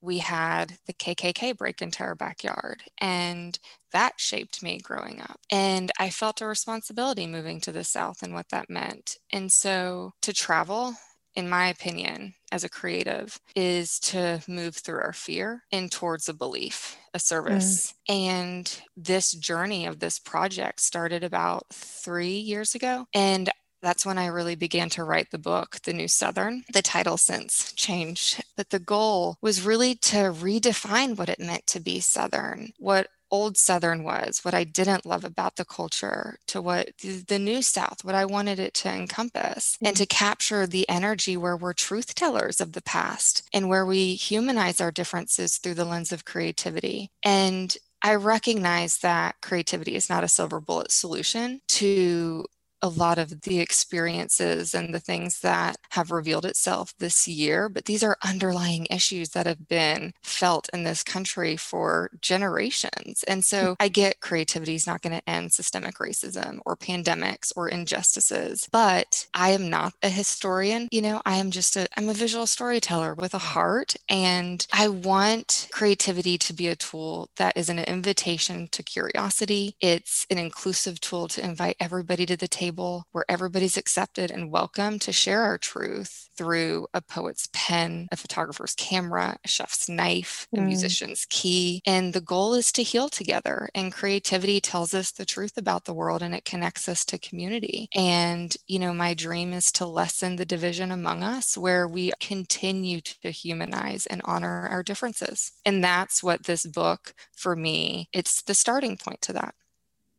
we 0.00 0.18
had 0.18 0.78
the 0.86 0.92
KKK 0.92 1.56
break 1.56 1.82
into 1.82 2.02
our 2.02 2.14
backyard. 2.14 2.82
And 2.98 3.58
that 3.92 4.14
shaped 4.16 4.62
me 4.62 4.78
growing 4.78 5.20
up. 5.20 5.40
And 5.50 5.90
I 5.98 6.10
felt 6.10 6.40
a 6.40 6.46
responsibility 6.46 7.26
moving 7.26 7.60
to 7.62 7.72
the 7.72 7.84
South 7.84 8.22
and 8.22 8.34
what 8.34 8.48
that 8.50 8.70
meant. 8.70 9.16
And 9.32 9.50
so 9.50 10.12
to 10.22 10.32
travel, 10.32 10.94
in 11.34 11.48
my 11.48 11.68
opinion, 11.68 12.34
as 12.50 12.64
a 12.64 12.68
creative, 12.68 13.38
is 13.54 13.98
to 14.00 14.40
move 14.48 14.76
through 14.76 15.00
our 15.00 15.12
fear 15.12 15.62
and 15.72 15.90
towards 15.90 16.28
a 16.28 16.34
belief, 16.34 16.96
a 17.14 17.18
service. 17.18 17.94
Mm. 18.08 18.14
And 18.14 18.82
this 18.96 19.32
journey 19.32 19.86
of 19.86 20.00
this 20.00 20.18
project 20.18 20.80
started 20.80 21.24
about 21.24 21.64
three 21.72 22.38
years 22.38 22.74
ago. 22.74 23.06
And 23.14 23.50
that's 23.82 24.04
when 24.06 24.18
I 24.18 24.26
really 24.26 24.56
began 24.56 24.88
to 24.90 25.04
write 25.04 25.30
the 25.30 25.38
book, 25.38 25.78
The 25.84 25.92
New 25.92 26.08
Southern. 26.08 26.64
The 26.72 26.82
title 26.82 27.16
since 27.16 27.72
changed, 27.72 28.42
but 28.56 28.70
the 28.70 28.78
goal 28.78 29.36
was 29.40 29.64
really 29.64 29.94
to 29.96 30.32
redefine 30.32 31.16
what 31.16 31.28
it 31.28 31.40
meant 31.40 31.66
to 31.68 31.80
be 31.80 32.00
Southern, 32.00 32.72
what 32.78 33.08
old 33.30 33.56
Southern 33.56 34.04
was, 34.04 34.40
what 34.42 34.54
I 34.54 34.64
didn't 34.64 35.06
love 35.06 35.24
about 35.24 35.56
the 35.56 35.64
culture, 35.64 36.38
to 36.46 36.62
what 36.62 36.90
the 36.98 37.38
new 37.38 37.62
South, 37.62 38.04
what 38.04 38.14
I 38.14 38.24
wanted 38.24 38.58
it 38.58 38.74
to 38.74 38.90
encompass, 38.90 39.76
and 39.82 39.96
to 39.96 40.06
mm. 40.06 40.08
capture 40.08 40.66
the 40.66 40.88
energy 40.88 41.36
where 41.36 41.56
we're 41.56 41.74
truth 41.74 42.14
tellers 42.14 42.60
of 42.60 42.72
the 42.72 42.82
past 42.82 43.48
and 43.52 43.68
where 43.68 43.84
we 43.84 44.14
humanize 44.14 44.80
our 44.80 44.90
differences 44.90 45.58
through 45.58 45.74
the 45.74 45.84
lens 45.84 46.12
of 46.12 46.24
creativity. 46.24 47.10
And 47.22 47.76
I 48.02 48.14
recognize 48.14 48.98
that 48.98 49.36
creativity 49.42 49.94
is 49.94 50.08
not 50.08 50.24
a 50.24 50.28
silver 50.28 50.60
bullet 50.60 50.92
solution 50.92 51.60
to 51.68 52.46
a 52.82 52.88
lot 52.88 53.18
of 53.18 53.42
the 53.42 53.60
experiences 53.60 54.74
and 54.74 54.94
the 54.94 55.00
things 55.00 55.40
that 55.40 55.76
have 55.90 56.10
revealed 56.10 56.44
itself 56.44 56.94
this 56.98 57.26
year, 57.26 57.68
but 57.68 57.84
these 57.86 58.02
are 58.02 58.16
underlying 58.24 58.86
issues 58.90 59.30
that 59.30 59.46
have 59.46 59.68
been 59.68 60.12
felt 60.22 60.68
in 60.72 60.84
this 60.84 61.02
country 61.02 61.56
for 61.56 62.10
generations. 62.20 63.24
And 63.24 63.44
so 63.44 63.76
I 63.80 63.88
get 63.88 64.20
creativity 64.20 64.74
is 64.74 64.86
not 64.86 65.02
going 65.02 65.16
to 65.16 65.28
end 65.28 65.52
systemic 65.52 65.96
racism 65.96 66.60
or 66.64 66.76
pandemics 66.76 67.52
or 67.56 67.68
injustices, 67.68 68.68
but 68.70 69.26
I 69.34 69.50
am 69.50 69.68
not 69.68 69.94
a 70.02 70.08
historian. 70.08 70.88
You 70.90 71.02
know, 71.02 71.22
I 71.26 71.36
am 71.36 71.50
just 71.50 71.76
a 71.76 71.88
I'm 71.96 72.08
a 72.08 72.14
visual 72.14 72.46
storyteller 72.46 73.14
with 73.14 73.34
a 73.34 73.38
heart 73.38 73.96
and 74.08 74.66
I 74.72 74.88
want 74.88 75.68
creativity 75.72 76.38
to 76.38 76.52
be 76.52 76.68
a 76.68 76.76
tool 76.76 77.30
that 77.36 77.56
is 77.56 77.68
an 77.68 77.80
invitation 77.80 78.68
to 78.68 78.82
curiosity. 78.82 79.74
It's 79.80 80.26
an 80.30 80.38
inclusive 80.38 81.00
tool 81.00 81.28
to 81.28 81.44
invite 81.44 81.76
everybody 81.80 82.26
to 82.26 82.36
the 82.36 82.48
table 82.48 82.67
table 82.68 83.06
where 83.12 83.24
everybody's 83.30 83.78
accepted 83.78 84.30
and 84.30 84.52
welcome 84.52 84.98
to 84.98 85.10
share 85.10 85.42
our 85.42 85.56
truth 85.56 86.28
through 86.36 86.86
a 86.92 87.00
poet's 87.00 87.48
pen, 87.54 88.06
a 88.12 88.16
photographer's 88.16 88.74
camera, 88.74 89.38
a 89.42 89.48
chef's 89.48 89.88
knife, 89.88 90.46
a 90.54 90.58
mm. 90.58 90.66
musician's 90.66 91.26
key. 91.30 91.80
And 91.86 92.12
the 92.12 92.20
goal 92.20 92.52
is 92.52 92.70
to 92.72 92.82
heal 92.82 93.08
together. 93.08 93.70
And 93.74 93.90
creativity 93.90 94.60
tells 94.60 94.92
us 94.92 95.10
the 95.10 95.24
truth 95.24 95.56
about 95.56 95.86
the 95.86 95.94
world 95.94 96.22
and 96.22 96.34
it 96.34 96.44
connects 96.44 96.90
us 96.90 97.06
to 97.06 97.18
community. 97.18 97.88
And, 97.94 98.54
you 98.66 98.78
know, 98.78 98.92
my 98.92 99.14
dream 99.14 99.54
is 99.54 99.72
to 99.72 99.86
lessen 99.86 100.36
the 100.36 100.44
division 100.44 100.92
among 100.92 101.22
us 101.22 101.56
where 101.56 101.88
we 101.88 102.12
continue 102.20 103.00
to 103.00 103.30
humanize 103.30 104.04
and 104.04 104.20
honor 104.26 104.68
our 104.68 104.82
differences. 104.82 105.52
And 105.64 105.82
that's 105.82 106.22
what 106.22 106.44
this 106.44 106.66
book, 106.66 107.14
for 107.34 107.56
me, 107.56 108.10
it's 108.12 108.42
the 108.42 108.54
starting 108.54 108.98
point 108.98 109.22
to 109.22 109.32
that. 109.32 109.54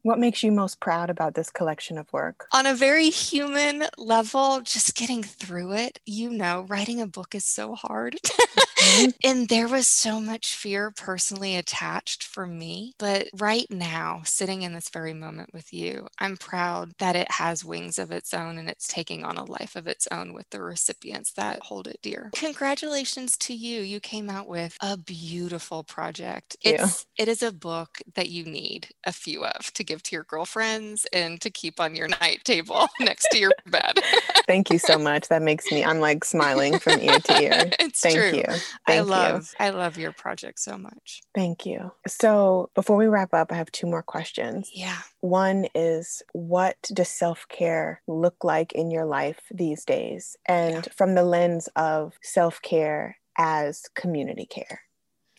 What 0.02 0.20
makes 0.20 0.44
you 0.44 0.52
most 0.52 0.80
proud 0.80 1.10
about 1.10 1.36
this 1.36 1.50
collection 1.50 1.98
of 1.98 2.12
work? 2.14 2.48
On 2.54 2.66
a 2.66 2.74
very 2.74 3.10
human 3.10 3.86
level, 3.98 4.62
just 4.62 4.96
getting 4.96 5.24
through 5.24 5.74
it. 5.74 6.00
You 6.06 6.30
know, 6.30 6.66
writing 6.70 7.02
a 7.02 7.08
book 7.08 7.36
is 7.36 7.46
so 7.46 7.76
hard. 7.76 8.18
Mm-hmm. 8.90 9.10
and 9.24 9.50
there 9.50 9.68
was 9.68 9.88
so 9.88 10.20
much 10.20 10.56
fear 10.56 10.92
personally 10.92 11.56
attached 11.56 12.24
for 12.24 12.46
me. 12.46 12.94
But 12.98 13.28
right 13.38 13.68
now, 13.70 14.22
sitting 14.26 14.62
in 14.62 14.74
this 14.74 14.90
very 14.90 15.14
moment 15.14 15.52
with 15.54 15.74
you, 15.74 16.08
I'm 16.20 16.38
proud 16.38 16.94
that 17.00 17.16
it 17.16 17.32
has 17.32 17.66
wings 17.66 18.00
of 18.00 18.12
its 18.12 18.34
own 18.34 18.58
and 18.58 18.70
it's 18.70 18.88
taking 18.88 19.24
on 19.24 19.38
a 19.38 19.44
life 19.44 19.76
of 19.76 19.88
its 19.88 20.08
own 20.12 20.34
with 20.34 20.50
the 20.50 20.62
recipients 20.62 21.34
that 21.34 21.62
hold 21.64 21.88
it 21.88 22.00
dear. 22.02 22.30
Congratulations 22.34 23.38
to 23.38 23.54
you. 23.54 23.82
You 23.82 24.00
came 24.00 24.30
out 24.30 24.48
with 24.48 24.78
a 24.82 24.98
beautiful 24.98 25.84
project. 25.84 26.56
It's 26.62 27.06
it 27.18 27.28
is 27.28 27.44
a 27.44 27.52
book 27.52 28.00
that 28.16 28.30
you 28.30 28.46
need 28.46 28.90
a 29.06 29.12
few 29.12 29.46
of 29.46 29.74
to 29.74 29.84
give 29.84 30.04
to 30.04 30.16
your 30.16 30.24
girlfriends 30.24 31.06
and 31.14 31.40
to 31.42 31.50
keep 31.50 31.80
on 31.80 31.96
your 31.96 32.08
night 32.08 32.42
table 32.44 32.88
next 33.00 33.28
to 33.32 33.38
your 33.38 33.52
bed. 33.68 34.00
Thank 34.48 34.70
you 34.70 34.80
so 34.80 34.98
much. 35.00 35.28
That 35.28 35.42
makes 35.42 35.72
me, 35.72 35.84
I'm 35.84 36.00
like 36.00 36.24
smiling 36.24 36.80
from 36.80 37.00
ear 37.00 37.20
to 37.20 37.42
ear. 37.42 37.72
It's 37.80 38.00
Thank 38.02 38.16
true. 38.16 38.38
you. 38.38 38.44
Thank 38.88 39.00
I 39.00 39.02
love, 39.02 39.54
you. 39.60 39.66
I 39.66 39.70
love 39.70 39.98
your 39.98 40.12
project 40.12 40.60
so 40.60 40.78
much. 40.78 41.22
Thank 41.36 41.66
you. 41.66 41.92
So 42.08 42.70
before 42.76 42.98
we 42.98 43.08
wrap 43.08 43.34
up, 43.34 43.52
I 43.52 43.56
have 43.56 43.72
two 43.72 43.88
more 43.88 44.04
questions. 44.04 44.72
Yeah. 44.74 44.98
One 45.22 45.68
is 45.76 46.24
what 46.34 46.78
does 46.94 47.10
self 47.10 47.48
care 47.50 48.02
look 48.08 48.44
like 48.44 48.74
in 48.74 48.92
your 48.92 49.06
life 49.06 49.42
these 49.52 49.86
days? 49.86 50.38
And 50.46 50.86
yeah. 50.86 50.94
from 50.96 51.16
the 51.16 51.24
lens 51.24 51.70
of 51.76 52.18
self 52.22 52.62
care 52.62 53.18
as 53.38 53.84
community 53.96 54.46
care. 54.46 54.82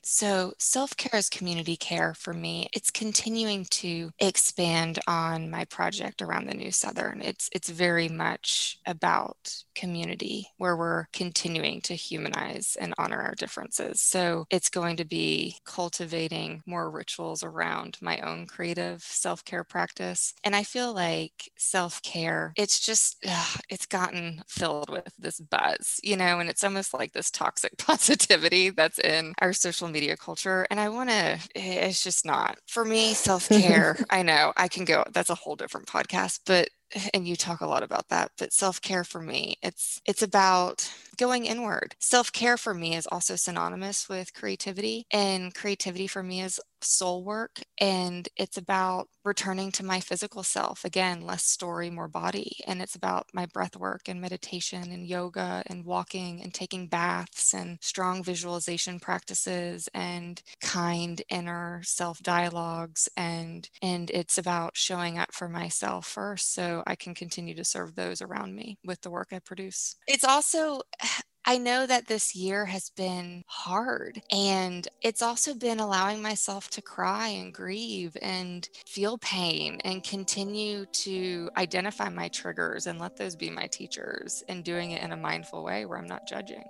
So, 0.03 0.55
self 0.59 0.97
care 0.97 1.19
is 1.19 1.29
community 1.29 1.77
care 1.77 2.15
for 2.15 2.33
me. 2.33 2.69
It's 2.73 2.91
continuing 2.91 3.67
to 3.71 4.11
expand 4.19 4.99
on 5.07 5.51
my 5.51 5.65
project 5.67 6.23
around 6.23 6.47
the 6.47 6.55
New 6.55 6.71
Southern. 6.71 7.21
It's 7.23 7.49
it's 7.53 7.69
very 7.69 8.09
much 8.09 8.79
about 8.87 9.55
community 9.75 10.49
where 10.57 10.77
we're 10.77 11.07
continuing 11.13 11.81
to 11.83 11.95
humanize 11.95 12.77
and 12.81 12.95
honor 12.99 13.21
our 13.21 13.35
differences. 13.35 14.01
So, 14.01 14.47
it's 14.51 14.71
going 14.71 14.97
to 14.97 15.05
be 15.05 15.57
cultivating 15.65 16.63
more 16.67 16.91
rituals 16.91 17.43
around 17.43 17.99
my 18.01 18.19
own 18.21 18.47
creative 18.47 19.03
self 19.03 19.45
care 19.45 19.65
practice. 19.65 20.35
And 20.45 20.57
I 20.57 20.63
feel 20.65 20.95
like 20.95 21.51
self 21.57 22.03
care, 22.03 22.53
it's 22.57 22.81
just 22.81 23.17
ugh, 23.29 23.61
it's 23.69 23.87
gotten 23.87 24.43
filled 24.49 24.89
with 24.91 25.13
this 25.19 25.41
buzz, 25.41 26.01
you 26.03 26.17
know, 26.17 26.41
and 26.41 26.49
it's 26.49 26.65
almost 26.65 26.95
like 26.95 27.13
this 27.13 27.31
toxic 27.31 27.77
positivity 27.79 28.71
that's 28.71 28.99
in 28.99 29.35
our 29.41 29.53
social 29.53 29.89
media 29.89 30.00
media 30.01 30.17
culture 30.17 30.67
and 30.71 30.81
i 30.81 30.89
want 30.89 31.11
to 31.11 31.15
eh, 31.55 31.87
it's 31.89 32.03
just 32.03 32.25
not. 32.25 32.59
For 32.67 32.85
me 32.85 33.13
self-care 33.27 33.99
i 34.09 34.23
know 34.23 34.53
i 34.57 34.67
can 34.69 34.85
go 34.85 35.05
that's 35.13 35.31
a 35.31 35.35
whole 35.35 35.57
different 35.57 35.87
podcast 35.87 36.41
but 36.47 36.71
and 37.15 37.27
you 37.27 37.37
talk 37.37 37.61
a 37.61 37.67
lot 37.67 37.83
about 37.83 38.09
that 38.09 38.31
but 38.39 38.53
self-care 38.53 39.05
for 39.05 39.21
me 39.21 39.57
it's 39.63 40.01
it's 40.07 40.23
about 40.23 40.91
going 41.17 41.45
inward. 41.45 41.95
Self-care 41.99 42.57
for 42.57 42.73
me 42.73 42.97
is 42.97 43.07
also 43.07 43.37
synonymous 43.37 44.09
with 44.09 44.33
creativity 44.33 45.05
and 45.13 45.55
creativity 45.55 46.07
for 46.07 46.23
me 46.23 46.41
is 46.41 46.59
soul 46.81 47.23
work 47.25 47.61
and 47.79 48.29
it's 48.37 48.57
about 48.57 49.07
returning 49.23 49.71
to 49.71 49.85
my 49.85 50.01
physical 50.01 50.43
self. 50.43 50.83
Again 50.85 51.21
less 51.27 51.45
story 51.45 51.91
more 51.91 52.09
body 52.09 52.57
and 52.67 52.81
it's 52.81 52.95
about 52.95 53.27
my 53.35 53.45
breath 53.47 53.77
work 53.77 54.03
and 54.09 54.21
meditation 54.21 54.91
and 54.91 55.07
yoga 55.07 55.63
and 55.67 55.85
walking 55.85 56.43
and 56.43 56.55
taking 56.55 56.87
baths 56.89 57.53
and 57.53 57.79
strong 57.83 58.23
visualization 58.23 58.99
practices 58.99 59.89
and 59.93 60.43
kind 60.63 61.23
inner 61.29 61.83
self 61.85 62.21
dialogues 62.23 63.09
and 63.17 63.69
and 63.83 64.11
it's 64.11 64.39
about 64.39 64.77
showing 64.77 65.19
up 65.19 65.33
for 65.35 65.49
myself 65.49 66.07
first. 66.07 66.55
So 66.55 66.80
I 66.87 66.97
can 66.97 67.15
continue 67.15 67.55
to 67.55 67.65
serve 67.65 67.95
those 67.95 68.23
around 68.23 68.55
me 68.55 68.79
with 68.85 69.01
the 69.01 69.11
work 69.11 69.29
I 69.33 69.39
produce 69.39 69.97
it's 70.07 70.25
also 70.25 70.83
I 71.47 71.57
know 71.57 71.87
that 71.87 72.07
this 72.07 72.37
year 72.37 72.67
has 72.67 72.91
been 72.91 73.45
hard 73.47 74.21
and 74.31 74.87
it's 75.01 75.23
also 75.23 75.55
been 75.55 75.81
allowing 75.81 76.21
myself 76.21 76.69
to 76.71 76.83
cry 76.83 77.29
and 77.29 77.53
grieve 77.53 78.15
and 78.21 78.69
feel 78.87 79.17
pain 79.17 79.81
and 79.83 80.05
continue 80.05 80.85
to 80.85 81.51
identify 81.57 82.11
my 82.11 82.29
triggers 82.29 82.87
and 82.87 83.01
let 83.01 83.17
those 83.17 83.37
be 83.37 83.49
my 83.49 83.67
teachers 83.69 84.45
and 84.49 84.65
doing 84.65 84.91
it 84.91 85.03
in 85.03 85.13
a 85.13 85.17
mindful 85.17 85.65
way 85.65 85.87
where 85.87 85.99
I'm 85.99 86.07
not 86.07 86.29
judging. 86.29 86.65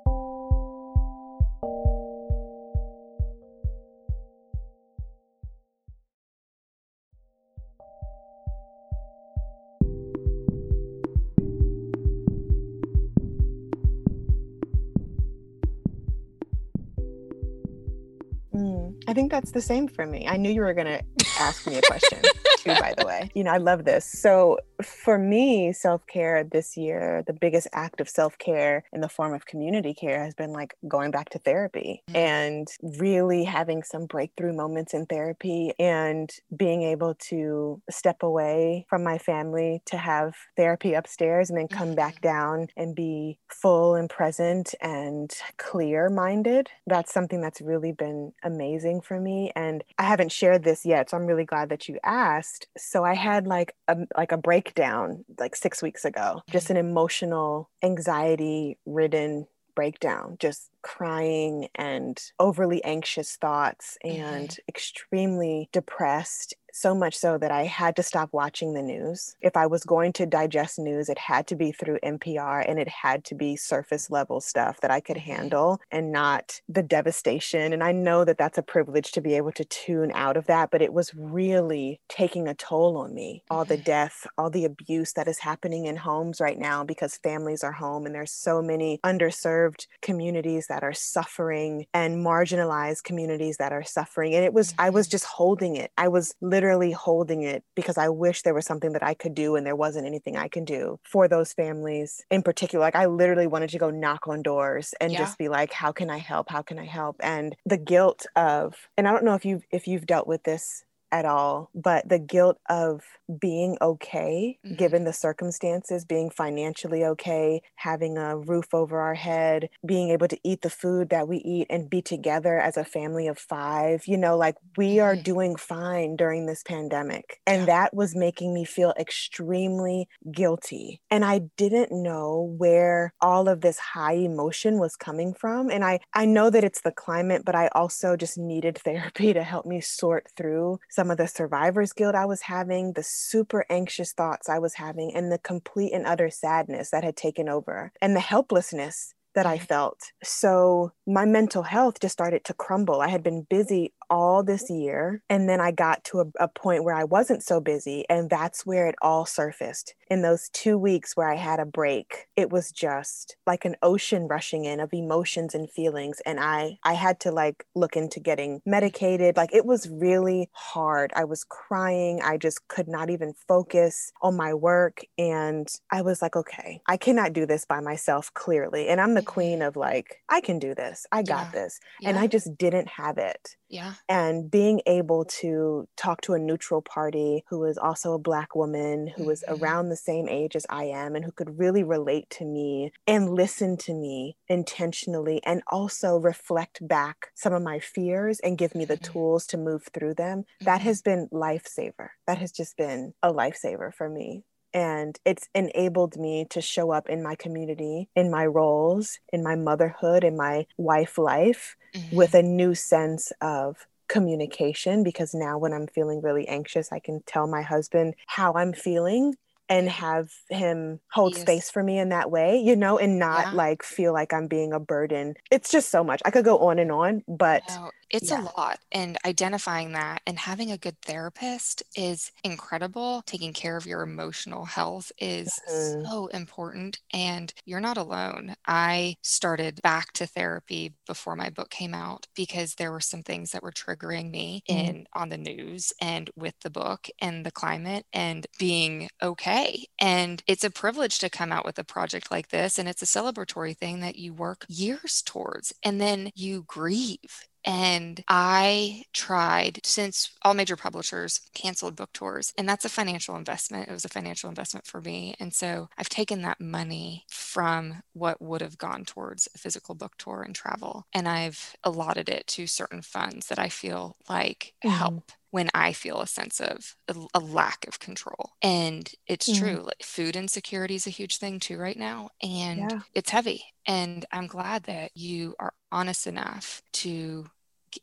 I 19.11 19.13
think 19.13 19.33
that's 19.33 19.51
the 19.51 19.61
same 19.61 19.89
for 19.89 20.07
me. 20.07 20.29
I 20.29 20.37
knew 20.37 20.53
you 20.53 20.61
were 20.61 20.73
going 20.73 20.87
to 20.87 21.03
ask 21.41 21.67
me 21.67 21.77
a 21.77 21.83
question 21.83 22.23
too, 22.59 22.75
by 22.81 22.95
the 22.97 23.05
way. 23.05 23.29
You 23.35 23.43
know, 23.43 23.51
I 23.51 23.57
love 23.57 23.85
this. 23.85 24.05
So 24.05 24.59
for 24.83 25.19
me, 25.19 25.73
self 25.73 26.07
care 26.07 26.45
this 26.45 26.77
year, 26.77 27.25
the 27.27 27.33
biggest 27.33 27.69
act 27.73 28.01
of 28.01 28.09
self 28.09 28.39
care 28.39 28.85
in 28.93 29.01
the 29.01 29.09
form 29.09 29.35
of 29.35 29.47
community 29.47 29.95
care 29.95 30.23
has 30.25 30.35
been 30.35 30.53
like 30.53 30.77
going 30.87 31.11
back 31.11 31.31
to 31.31 31.39
therapy 31.39 32.03
mm-hmm. 32.09 32.17
and 32.17 32.69
really 32.99 33.45
having 33.45 33.83
some 33.83 34.07
breakthrough 34.07 34.55
moments 34.55 34.95
in 34.95 35.07
therapy 35.07 35.73
and 35.79 36.31
being 36.57 36.83
able 36.83 37.15
to 37.15 37.83
step 37.91 38.23
away 38.23 38.87
from 38.89 39.03
my 39.03 39.19
family 39.19 39.83
to 39.87 39.97
have 39.97 40.35
therapy 40.57 40.95
upstairs 40.95 41.51
and 41.51 41.59
then 41.59 41.69
come 41.69 41.89
mm-hmm. 41.89 41.97
back 41.97 42.21
down 42.21 42.69
and 42.77 42.95
be 42.95 43.39
full 43.49 43.95
and 43.95 44.09
present 44.09 44.75
and 44.81 45.33
clear 45.57 46.09
minded. 46.09 46.69
That's 46.87 47.13
something 47.13 47.41
that's 47.41 47.61
really 47.61 47.93
been 47.93 48.33
amazing 48.45 49.00
for 49.01 49.21
me 49.21 49.53
and 49.55 49.85
I 49.99 50.05
haven't 50.05 50.33
shared 50.33 50.65
this 50.65 50.85
yet 50.85 51.11
so 51.11 51.17
I'm 51.17 51.27
really 51.27 51.45
glad 51.45 51.69
that 51.71 51.89
you 51.89 51.99
asked. 52.05 52.69
So 52.77 53.05
I 53.05 53.15
had 53.15 53.47
like 53.47 53.75
a 53.89 53.97
like 54.17 54.33
a 54.33 54.37
breakdown 54.37 55.25
like 55.39 55.57
6 55.57 55.83
weeks 55.83 56.05
ago 56.05 56.43
just 56.51 56.71
an 56.71 56.77
emotional 56.77 57.71
anxiety 57.83 58.79
ridden 58.87 59.47
breakdown 59.75 60.37
just 60.39 60.71
crying 60.83 61.69
and 61.75 62.21
overly 62.39 62.83
anxious 62.85 63.37
thoughts 63.37 63.99
and 64.03 64.49
mm-hmm. 64.49 64.69
extremely 64.69 65.69
depressed 65.73 66.55
so 66.73 66.95
much 66.95 67.17
so 67.17 67.39
that 67.39 67.51
I 67.51 67.65
had 67.65 67.97
to 67.97 68.03
stop 68.03 68.31
watching 68.33 68.75
the 68.75 68.83
news. 68.83 69.37
If 69.41 69.57
I 69.57 69.67
was 69.67 69.85
going 69.85 70.13
to 70.15 70.27
digest 70.27 70.79
news, 70.79 71.09
it 71.09 71.19
had 71.19 71.47
to 71.49 71.57
be 71.57 71.73
through 71.73 71.99
NPR 72.03 72.65
and 72.69 72.79
it 72.79 72.89
had 72.89 73.25
to 73.27 73.35
be 73.35 73.57
surface 73.57 74.11
level 74.11 74.41
stuff 74.41 74.81
that 74.81 74.91
I 74.91 75.01
could 75.01 75.17
mm-hmm. 75.17 75.33
handle 75.33 75.81
and 75.91 76.13
not 76.13 76.61
the 76.69 76.83
devastation. 76.83 77.73
And 77.73 77.83
I 77.83 77.93
know 77.93 78.25
that 78.25 78.39
that's 78.39 78.59
a 78.59 78.63
privilege 78.63 79.13
to 79.13 79.21
be 79.21 79.35
able 79.35 79.53
to 79.53 79.65
tune 79.65 80.13
out 80.15 80.37
of 80.37 80.47
that, 80.47 80.71
but 80.71 80.83
it 80.83 80.93
was 80.93 81.15
really 81.15 82.01
taking 82.09 82.49
a 82.49 82.55
toll 82.55 82.97
on 82.97 83.15
me. 83.15 83.43
All 83.51 83.65
the 83.65 83.75
mm-hmm. 83.75 83.85
death, 83.85 84.27
all 84.39 84.51
the 84.51 84.65
abuse 84.65 85.13
that 85.15 85.29
is 85.29 85.39
happening 85.39 85.87
in 85.87 85.97
homes 85.97 86.41
right 86.41 86.59
now 86.59 86.85
because 86.85 87.17
families 87.17 87.65
are 87.65 87.73
home 87.73 88.07
and 88.07 88.15
there's 88.15 88.33
so 88.33 88.63
many 88.63 89.01
underserved 89.05 89.87
communities 90.03 90.67
that 90.71 90.83
are 90.83 90.95
suffering 90.95 91.87
and 91.93 92.25
marginalized 92.25 93.05
communities 93.05 93.59
that 93.59 93.73
are 93.73 93.85
suffering. 93.85 94.35
And 94.35 94.45
it 94.45 94.55
was, 94.55 94.75
I 94.79 94.91
was 94.91 95.07
mm-hmm. 95.07 95.13
just 95.13 95.25
holding 95.27 95.77
it. 95.77 95.93
I 95.99 96.09
was 96.09 96.35
literally 96.41 96.71
literally 96.71 96.93
holding 96.93 97.43
it 97.43 97.65
because 97.75 97.99
I 97.99 98.09
wish 98.11 98.43
there 98.43 98.55
was 98.55 98.65
something 98.65 98.93
that 98.93 99.03
I 99.03 99.15
could 99.15 99.35
do 99.35 99.57
and 99.57 99.67
there 99.67 99.77
wasn't 99.77 100.07
anything 100.07 100.37
I 100.37 100.49
can 100.49 100.65
do 100.65 100.99
for 101.03 101.27
those 101.27 101.53
families 101.53 102.23
in 102.31 102.43
particular. 102.43 102.85
Like 102.85 102.95
I 102.95 103.07
literally 103.07 103.47
wanted 103.47 103.71
to 103.71 103.79
go 103.79 103.91
knock 103.91 104.29
on 104.29 104.43
doors 104.43 104.95
and 105.01 105.13
yeah. 105.13 105.19
just 105.19 105.37
be 105.37 105.49
like, 105.49 105.73
how 105.73 105.91
can 105.91 106.11
I 106.11 106.19
help? 106.19 106.49
How 106.49 106.63
can 106.63 106.79
I 106.79 106.87
help? 106.87 107.17
And 107.21 107.57
the 107.67 107.77
guilt 107.77 108.27
of, 108.37 108.77
and 108.97 109.09
I 109.09 109.13
don't 109.13 109.25
know 109.25 109.35
if 109.35 109.45
you've 109.45 109.65
if 109.71 109.89
you've 109.89 110.07
dealt 110.07 110.27
with 110.27 110.45
this 110.45 110.85
at 111.13 111.25
all, 111.25 111.71
but 111.75 112.09
the 112.09 112.19
guilt 112.19 112.59
of 112.69 113.03
being 113.39 113.77
okay 113.81 114.59
mm-hmm. 114.65 114.77
given 114.77 115.05
the 115.05 115.13
circumstances, 115.13 116.05
being 116.05 116.31
financially 116.31 117.05
okay, 117.05 117.63
having 117.77 118.19
a 118.19 118.37
roof 118.37 118.73
over 118.73 119.01
our 119.01 119.15
head, 119.15 119.69
being 119.87 120.11
able 120.11 120.29
to 120.29 120.39
eat 120.45 120.63
the 120.63 120.71
food 120.71 121.11
that 121.11 121.29
we 121.29 121.39
eat 121.39 121.67
and 121.71 121.91
be 121.91 122.03
together 122.03 122.59
as 122.59 122.77
a 122.77 122.85
family 122.85 123.27
of 123.27 123.39
five. 123.39 124.07
You 124.07 124.17
know, 124.17 124.37
like 124.37 124.57
we 124.77 124.97
mm-hmm. 124.97 125.05
are 125.05 125.17
doing 125.17 125.57
fine 125.57 126.17
during 126.17 126.47
this 126.47 126.63
pandemic. 126.63 127.41
And 127.47 127.63
yeah. 127.63 127.67
that 127.67 127.95
was 127.95 128.15
making 128.15 128.55
me 128.55 128.65
feel 128.65 128.95
extremely 128.99 130.09
guilty. 130.31 131.01
And 131.11 131.25
I 131.25 131.43
didn't 131.57 131.91
know 131.93 132.55
where 132.57 133.13
all 133.21 133.49
of 133.49 133.61
this 133.61 133.79
high 133.79 134.15
emotion 134.15 134.79
was 134.79 134.97
coming 134.97 135.35
from. 135.35 135.71
And 135.71 135.85
I, 135.85 136.01
I 136.15 136.25
know 136.25 136.51
that 136.51 136.65
it's 136.65 136.83
the 136.83 136.93
climate, 136.93 137.43
but 137.45 137.55
I 137.55 137.69
also 137.69 138.17
just 138.17 138.39
needed 138.39 138.79
therapy 138.85 139.33
to 139.33 139.43
help 139.43 139.67
me 139.67 139.81
sort 139.81 140.29
through 140.37 140.81
some 140.89 141.00
of 141.09 141.19
the 141.19 141.29
survivor's 141.29 141.93
guilt 141.93 142.17
I 142.17 142.27
was 142.27 142.43
having, 142.43 142.95
the 142.95 143.05
super 143.05 143.65
anxious 143.71 144.13
thoughts 144.13 144.49
I 144.49 144.59
was 144.59 144.75
having, 144.75 145.15
and 145.15 145.31
the 145.31 145.39
complete 145.39 145.93
and 145.93 146.05
utter 146.05 146.31
sadness 146.31 146.91
that 146.91 147.05
had 147.05 147.17
taken 147.17 147.49
over, 147.49 147.93
and 148.03 148.17
the 148.17 148.21
helplessness 148.21 149.15
that 149.37 149.47
I 149.47 149.59
mm-hmm. 149.59 149.67
felt. 149.67 149.99
So 150.25 150.93
my 151.07 151.25
mental 151.25 151.63
health 151.63 152.01
just 152.01 152.13
started 152.13 152.45
to 152.47 152.55
crumble. 152.55 153.01
I 153.01 153.09
had 153.09 153.23
been 153.23 153.47
busy 153.49 153.93
all 154.11 154.43
this 154.43 154.69
year. 154.69 155.23
And 155.31 155.49
then 155.49 155.61
I 155.61 155.71
got 155.71 156.05
to 156.05 156.21
a, 156.21 156.45
a, 156.45 156.49
point 156.49 156.83
where 156.83 156.97
I 156.97 157.05
wasn't 157.05 157.45
so 157.45 157.61
busy. 157.61 158.05
And 158.11 158.29
that's 158.29 158.67
where 158.67 158.89
it 158.89 158.97
all 159.01 159.25
surfaced. 159.25 159.95
In 160.11 160.23
those 160.23 160.51
two 160.53 160.77
weeks 160.77 161.17
where 161.17 161.31
I 161.31 161.37
had 161.37 161.61
a 161.61 161.65
break, 161.65 162.27
it 162.35 162.51
was 162.51 162.73
just 162.73 163.37
like 163.47 163.65
an 163.65 163.77
ocean 163.83 164.27
rushing 164.27 164.65
in 164.65 164.81
of 164.81 164.93
emotions 164.93 165.55
and 165.55 165.71
feelings. 165.71 166.21
And 166.27 166.41
I, 166.41 166.79
I 166.83 166.95
had 166.95 167.21
to 167.21 167.31
like 167.31 167.65
look 167.77 167.97
into 167.97 168.19
getting 168.19 168.61
medicated. 168.67 169.37
Like 169.37 169.55
it 169.55 169.65
was 169.65 169.89
really 169.89 170.51
hard. 170.53 171.13
I 171.15 171.25
was 171.25 171.45
crying. 171.45 172.21
I 172.21 172.37
just 172.37 172.67
could 172.67 172.89
not 172.89 173.11
even 173.11 173.35
focus 173.47 174.11
on 174.21 174.37
my 174.37 174.53
work. 174.53 175.03
And 175.17 175.69
I 175.93 176.03
was 176.03 176.21
like, 176.21 176.35
okay, 176.35 176.83
I 176.87 176.97
cannot 176.97 177.33
do 177.33 177.47
this 177.47 177.65
by 177.65 177.79
myself 177.79 178.35
clearly. 178.35 178.89
And 178.89 179.01
I'm 179.01 179.15
the 179.15 179.23
queen 179.23 179.61
mm-hmm. 179.61 179.69
of 179.69 179.77
like, 179.77 180.17
I 180.29 180.41
can 180.41 180.59
do 180.59 180.75
this. 180.75 181.07
I 181.13 181.23
got 181.23 181.47
yeah. 181.47 181.63
this. 181.63 181.81
Yeah. 182.01 182.09
And 182.09 182.19
I 182.19 182.27
just 182.27 182.59
didn't 182.59 182.89
have 182.89 183.19
it. 183.19 183.57
Yeah. 183.69 183.95
And 184.09 184.51
being 184.51 184.81
able 184.87 185.25
to 185.41 185.89
talk 185.97 186.21
to 186.23 186.35
a 186.35 186.39
neutral 186.39 186.83
party 186.83 187.45
who 187.49 187.65
is 187.65 187.79
also 187.79 188.13
a 188.13 188.19
Black 188.19 188.55
woman, 188.55 189.09
who 189.17 189.25
was 189.25 189.45
mm-hmm. 189.47 189.63
around 189.63 189.89
the 189.89 189.97
same 189.97 190.29
age 190.29 190.57
as 190.57 190.67
I 190.69 190.85
am, 190.85 191.15
and 191.15 191.25
who 191.25 191.33
could 191.33 191.59
really 191.59 191.83
relate 191.83 192.29
to 192.31 192.45
me 192.45 192.93
and 193.07 193.31
listen 193.31 193.77
to 193.79 193.95
me 193.95 194.37
intentionally, 194.49 195.41
and 195.45 195.63
also 195.69 196.17
reflect 196.17 196.87
back 196.87 197.29
some 197.35 197.53
of 197.53 197.63
my 197.63 197.79
fears 197.79 198.41
and 198.41 198.59
give 198.59 198.75
me 198.75 198.85
the 198.85 198.97
mm-hmm. 198.97 199.13
tools 199.13 199.47
to 199.49 199.57
move 199.57 199.89
through 199.93 200.15
them, 200.15 200.45
that 200.61 200.79
mm-hmm. 200.79 200.89
has 200.89 201.03
been 201.03 201.29
lifesaver. 201.33 202.11
That 202.27 202.39
has 202.39 202.53
just 202.53 202.77
been 202.77 203.15
a 203.23 203.33
lifesaver 203.33 203.93
for 203.93 204.09
me 204.09 204.45
and 204.73 205.19
it's 205.25 205.49
enabled 205.55 206.17
me 206.17 206.47
to 206.51 206.61
show 206.61 206.91
up 206.91 207.09
in 207.09 207.23
my 207.23 207.35
community 207.35 208.09
in 208.15 208.31
my 208.31 208.47
roles 208.47 209.19
in 209.33 209.43
my 209.43 209.57
motherhood 209.57 210.25
in 210.25 210.37
my 210.37 210.67
wife 210.77 211.19
life 211.19 211.77
mm-hmm. 211.95 212.17
with 212.17 212.35
a 212.35 212.43
new 212.43 212.75
sense 212.75 213.33
of 213.41 213.87
communication 214.09 215.05
because 215.05 215.35
now 215.35 215.57
when 215.59 215.73
i'm 215.73 215.87
feeling 215.87 216.21
really 216.21 216.47
anxious 216.49 216.93
i 216.93 216.99
can 216.99 217.23
tell 217.27 217.47
my 217.47 217.63
husband 217.63 218.15
how 218.27 218.53
i'm 218.55 218.73
feeling 218.73 219.35
and 219.71 219.89
have 219.89 220.33
him 220.51 220.99
hold 221.13 221.33
yes. 221.33 221.43
space 221.43 221.71
for 221.71 221.83
me 221.83 221.97
in 222.01 222.09
that 222.09 222.29
way, 222.29 222.59
you 222.59 222.75
know, 222.75 222.99
and 222.99 223.21
not 223.21 223.47
yeah. 223.47 223.53
like 223.53 223.85
feel 223.85 224.13
like 224.13 224.33
I'm 224.33 224.49
being 224.49 224.73
a 224.73 224.81
burden. 224.81 225.35
It's 225.53 225.71
just 225.71 225.91
so 225.91 226.03
much. 226.03 226.21
I 226.25 226.33
could 226.33 226.45
go 226.45 226.59
on 226.59 226.81
and 226.81 226.91
on, 226.91 227.23
but 227.29 227.63
no, 227.69 227.91
it's 228.11 228.31
yeah. 228.31 228.43
a 228.43 228.45
lot. 228.59 228.79
And 228.93 229.17
identifying 229.25 229.93
that 229.93 230.23
and 230.27 230.39
having 230.39 230.71
a 230.71 230.79
good 230.79 231.01
therapist 231.03 231.83
is 231.97 232.33
incredible. 232.45 233.23
Taking 233.27 233.53
care 233.53 233.77
of 233.77 233.87
your 233.87 234.03
emotional 234.03 234.65
health 234.65 235.13
is 235.19 235.59
mm-hmm. 235.71 236.05
so 236.05 236.27
important. 236.29 236.99
And 237.13 237.53
you're 237.65 237.81
not 237.81 237.97
alone. 237.97 238.55
I 238.67 239.17
started 239.23 239.81
back 239.83 240.13
to 240.15 240.27
therapy 240.27 240.95
before 241.07 241.37
my 241.37 241.51
book 241.51 241.71
came 241.71 241.95
out 241.95 242.27
because 242.35 242.75
there 242.75 242.93
were 242.93 243.01
some 243.01 243.23
things 243.23 243.53
that 243.53 243.63
were 243.63 243.73
triggering 243.73 244.31
me 244.31 244.63
mm-hmm. 244.69 244.91
in 244.91 245.07
on 245.15 245.29
the 245.29 245.39
news 245.39 245.93
and 246.01 246.31
with 246.37 246.55
the 246.63 246.71
book 246.71 247.09
and 247.21 247.47
the 247.47 247.51
climate 247.51 248.07
and 248.13 248.47
being 248.59 249.09
okay. 249.23 249.87
And 250.01 250.43
it's 250.47 250.65
a 250.65 250.71
privilege 250.71 251.19
to 251.21 251.31
come 251.31 251.53
out 251.53 251.65
with 251.65 251.79
a 251.79 251.85
project 251.85 252.31
like 252.31 252.49
this. 252.49 252.79
And 252.79 252.89
it's 252.89 253.03
a 253.03 253.07
celebratory 253.07 253.77
thing 253.77 254.01
that 254.01 254.17
you 254.17 254.33
work 254.33 254.65
years 254.69 255.23
towards. 255.25 255.73
And 255.85 256.01
then 256.01 256.31
you 256.35 256.65
grieve 256.67 257.49
and 257.65 258.23
I 258.29 259.05
tried 259.13 259.81
since 259.85 260.31
all 260.43 260.55
major 260.55 260.77
publishers 260.77 261.41
canceled 261.55 261.97
book 261.97 262.11
tours, 262.13 262.53
and 262.57 262.69
that's 262.69 262.85
a 262.85 262.89
financial 262.89 263.37
investment. 263.37 263.89
It 263.89 263.93
was 263.93 264.05
a 264.05 264.09
financial 264.11 264.49
investment 264.49 264.87
for 264.87 265.01
me. 265.01 265.35
And 265.41 265.53
so 265.53 265.89
I've 265.99 266.09
taken 266.09 266.43
that 266.43 266.61
money 266.61 267.25
from 267.29 268.03
what 268.13 268.41
would 268.41 268.61
have 268.61 268.79
gone 268.79 269.05
towards 269.05 269.49
a 269.55 269.59
physical 269.59 269.95
book 269.95 270.17
tour 270.19 270.43
and 270.43 270.55
travel, 270.55 271.07
and 271.13 271.29
I've 271.29 271.77
allotted 271.85 272.29
it 272.29 272.47
to 272.49 272.67
certain 272.67 273.03
funds 273.03 273.47
that 273.49 273.59
I 273.59 273.69
feel 273.69 274.17
like 274.29 274.75
mm-hmm. 274.85 274.97
help 274.97 275.33
when 275.51 275.69
I 275.75 275.93
feel 275.93 276.21
a 276.21 276.27
sense 276.27 276.61
of 276.61 276.95
a, 277.35 277.41
lack 277.41 277.87
of 277.89 277.99
control. 277.99 278.53
And 278.63 279.11
it's 279.27 279.49
mm. 279.49 279.59
true, 279.59 279.83
like 279.85 280.03
food 280.03 280.37
insecurity 280.37 280.95
is 280.95 281.07
a 281.07 281.11
huge 281.11 281.39
thing 281.39 281.59
too 281.59 281.77
right 281.77 281.97
now. 281.97 282.31
And 282.43 282.91
yeah. 282.91 283.01
it's 283.15 283.31
heavy. 283.31 283.65
And 283.87 284.25
I'm 284.31 284.47
glad 284.47 284.85
that 284.85 285.11
you 285.15 285.55
are 285.59 285.73
honest 285.91 286.27
enough 286.27 286.83
to 286.95 287.47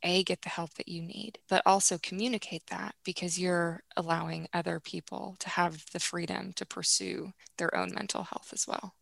a 0.04 0.22
get 0.24 0.42
the 0.42 0.50
help 0.50 0.74
that 0.74 0.90
you 0.90 1.02
need 1.02 1.40
but 1.48 1.62
also 1.66 1.98
communicate 1.98 2.64
that 2.68 2.94
because 3.06 3.40
you're 3.40 3.82
allowing 3.96 4.46
other 4.54 4.82
people 4.82 5.38
to 5.40 5.48
have 5.48 5.86
the 5.94 6.00
freedom 6.00 6.52
to 6.54 6.66
pursue 6.66 7.32
their 7.58 7.74
own 7.74 7.94
mental 7.94 8.24
health 8.24 8.50
as 8.52 8.68
well 8.68 8.96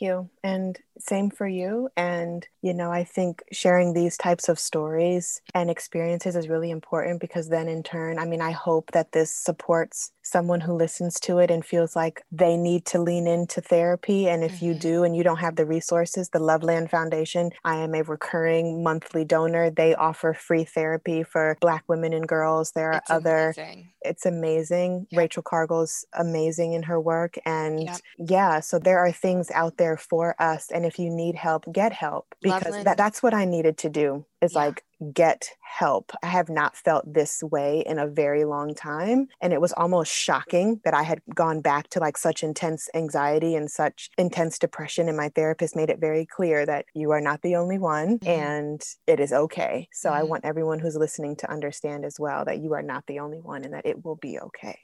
you. 0.00 0.30
And 0.42 0.78
same 0.98 1.30
for 1.30 1.46
you. 1.46 1.88
And, 1.96 2.46
you 2.60 2.74
know, 2.74 2.90
I 2.90 3.04
think 3.04 3.42
sharing 3.52 3.92
these 3.92 4.16
types 4.16 4.48
of 4.48 4.58
stories 4.58 5.40
and 5.54 5.70
experiences 5.70 6.36
is 6.36 6.48
really 6.48 6.70
important 6.70 7.20
because 7.20 7.48
then 7.48 7.68
in 7.68 7.82
turn, 7.82 8.18
I 8.18 8.24
mean, 8.24 8.40
I 8.40 8.52
hope 8.52 8.90
that 8.92 9.12
this 9.12 9.32
supports 9.32 10.12
someone 10.22 10.60
who 10.60 10.74
listens 10.74 11.18
to 11.20 11.38
it 11.38 11.50
and 11.50 11.64
feels 11.64 11.96
like 11.96 12.22
they 12.30 12.56
need 12.56 12.84
to 12.86 13.00
lean 13.00 13.26
into 13.26 13.60
therapy. 13.60 14.28
And 14.28 14.44
if 14.44 14.56
mm-hmm. 14.56 14.66
you 14.66 14.74
do 14.74 15.04
and 15.04 15.16
you 15.16 15.24
don't 15.24 15.38
have 15.38 15.56
the 15.56 15.66
resources, 15.66 16.28
the 16.28 16.38
Loveland 16.38 16.90
Foundation, 16.90 17.50
I 17.64 17.76
am 17.76 17.94
a 17.94 18.02
recurring 18.02 18.82
monthly 18.82 19.24
donor. 19.24 19.70
They 19.70 19.94
offer 19.94 20.34
free 20.34 20.64
therapy 20.64 21.22
for 21.22 21.56
Black 21.60 21.84
women 21.88 22.12
and 22.12 22.28
girls. 22.28 22.72
There 22.72 22.92
are 22.92 22.98
it's 22.98 23.10
other, 23.10 23.54
amazing. 23.56 23.88
it's 24.02 24.26
amazing. 24.26 25.06
Yep. 25.10 25.18
Rachel 25.18 25.42
Cargle's 25.42 26.04
amazing 26.12 26.74
in 26.74 26.84
her 26.84 27.00
work. 27.00 27.36
And 27.44 27.84
yep. 27.84 28.00
yeah, 28.18 28.60
so 28.60 28.78
there 28.78 28.98
are 28.98 29.12
things 29.12 29.50
out 29.50 29.76
there 29.76 29.81
for 29.96 30.34
us. 30.40 30.70
And 30.70 30.84
if 30.84 30.98
you 30.98 31.10
need 31.10 31.34
help, 31.34 31.64
get 31.72 31.92
help 31.92 32.34
because 32.40 32.84
that, 32.84 32.96
that's 32.96 33.22
what 33.22 33.34
I 33.34 33.44
needed 33.44 33.78
to 33.78 33.88
do 33.88 34.24
is 34.40 34.54
yeah. 34.54 34.58
like 34.58 34.84
get 35.12 35.50
help. 35.60 36.12
I 36.22 36.26
have 36.26 36.48
not 36.48 36.76
felt 36.76 37.12
this 37.12 37.42
way 37.42 37.82
in 37.86 37.98
a 37.98 38.06
very 38.06 38.44
long 38.44 38.74
time. 38.74 39.28
And 39.40 39.52
it 39.52 39.60
was 39.60 39.72
almost 39.72 40.12
shocking 40.12 40.80
that 40.84 40.94
I 40.94 41.02
had 41.02 41.20
gone 41.34 41.60
back 41.60 41.88
to 41.90 42.00
like 42.00 42.16
such 42.16 42.42
intense 42.42 42.88
anxiety 42.94 43.54
and 43.54 43.70
such 43.70 44.10
intense 44.18 44.58
depression. 44.58 45.08
And 45.08 45.16
my 45.16 45.30
therapist 45.30 45.74
made 45.74 45.90
it 45.90 46.00
very 46.00 46.26
clear 46.26 46.64
that 46.66 46.86
you 46.94 47.10
are 47.10 47.20
not 47.20 47.42
the 47.42 47.56
only 47.56 47.78
one 47.78 48.18
mm-hmm. 48.18 48.28
and 48.28 48.82
it 49.06 49.18
is 49.18 49.32
okay. 49.32 49.88
So 49.92 50.10
mm-hmm. 50.10 50.18
I 50.18 50.22
want 50.24 50.44
everyone 50.44 50.78
who's 50.78 50.96
listening 50.96 51.36
to 51.36 51.50
understand 51.50 52.04
as 52.04 52.20
well 52.20 52.44
that 52.44 52.58
you 52.58 52.74
are 52.74 52.82
not 52.82 53.06
the 53.06 53.18
only 53.18 53.40
one 53.40 53.64
and 53.64 53.74
that 53.74 53.86
it 53.86 54.04
will 54.04 54.16
be 54.16 54.38
okay. 54.38 54.78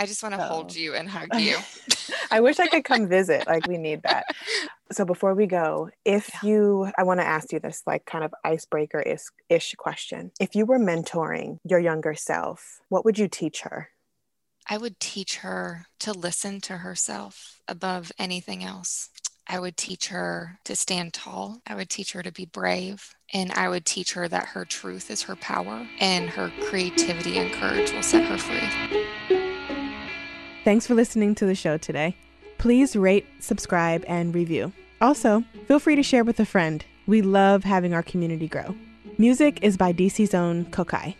I 0.00 0.06
just 0.06 0.22
want 0.22 0.34
to 0.34 0.42
hold 0.42 0.72
oh. 0.74 0.78
you 0.78 0.94
and 0.94 1.06
hug 1.06 1.28
you. 1.38 1.58
I 2.30 2.40
wish 2.40 2.58
I 2.58 2.68
could 2.68 2.84
come 2.84 3.06
visit. 3.06 3.46
Like, 3.46 3.66
we 3.68 3.76
need 3.76 4.02
that. 4.02 4.24
So, 4.92 5.04
before 5.04 5.36
we 5.36 5.46
go, 5.46 5.88
if 6.04 6.28
yeah. 6.42 6.48
you, 6.48 6.90
I 6.98 7.04
want 7.04 7.20
to 7.20 7.24
ask 7.24 7.52
you 7.52 7.60
this, 7.60 7.84
like, 7.86 8.06
kind 8.06 8.24
of 8.24 8.34
icebreaker 8.44 9.00
ish 9.48 9.74
question. 9.78 10.32
If 10.40 10.56
you 10.56 10.66
were 10.66 10.80
mentoring 10.80 11.58
your 11.64 11.78
younger 11.78 12.14
self, 12.14 12.80
what 12.88 13.04
would 13.04 13.16
you 13.16 13.28
teach 13.28 13.60
her? 13.60 13.90
I 14.68 14.78
would 14.78 14.98
teach 14.98 15.36
her 15.36 15.86
to 16.00 16.12
listen 16.12 16.60
to 16.62 16.78
herself 16.78 17.60
above 17.68 18.10
anything 18.18 18.64
else. 18.64 19.10
I 19.46 19.60
would 19.60 19.76
teach 19.76 20.08
her 20.08 20.58
to 20.64 20.74
stand 20.74 21.12
tall. 21.12 21.62
I 21.68 21.76
would 21.76 21.88
teach 21.88 22.12
her 22.14 22.24
to 22.24 22.32
be 22.32 22.46
brave. 22.46 23.14
And 23.32 23.52
I 23.52 23.68
would 23.68 23.86
teach 23.86 24.14
her 24.14 24.26
that 24.26 24.46
her 24.46 24.64
truth 24.64 25.08
is 25.08 25.22
her 25.22 25.36
power 25.36 25.86
and 26.00 26.28
her 26.30 26.50
creativity 26.62 27.38
and 27.38 27.52
courage 27.52 27.92
will 27.92 28.02
set 28.02 28.24
her 28.24 28.38
free. 28.38 29.19
Thanks 30.62 30.86
for 30.86 30.94
listening 30.94 31.34
to 31.36 31.46
the 31.46 31.54
show 31.54 31.78
today. 31.78 32.14
Please 32.58 32.94
rate, 32.94 33.26
subscribe, 33.38 34.04
and 34.06 34.34
review. 34.34 34.72
Also, 35.00 35.42
feel 35.66 35.78
free 35.78 35.96
to 35.96 36.02
share 36.02 36.22
with 36.22 36.38
a 36.38 36.44
friend. 36.44 36.84
We 37.06 37.22
love 37.22 37.64
having 37.64 37.94
our 37.94 38.02
community 38.02 38.46
grow. 38.46 38.74
Music 39.16 39.58
is 39.62 39.78
by 39.78 39.94
DC's 39.94 40.34
own 40.34 40.66
Kokai. 40.66 41.14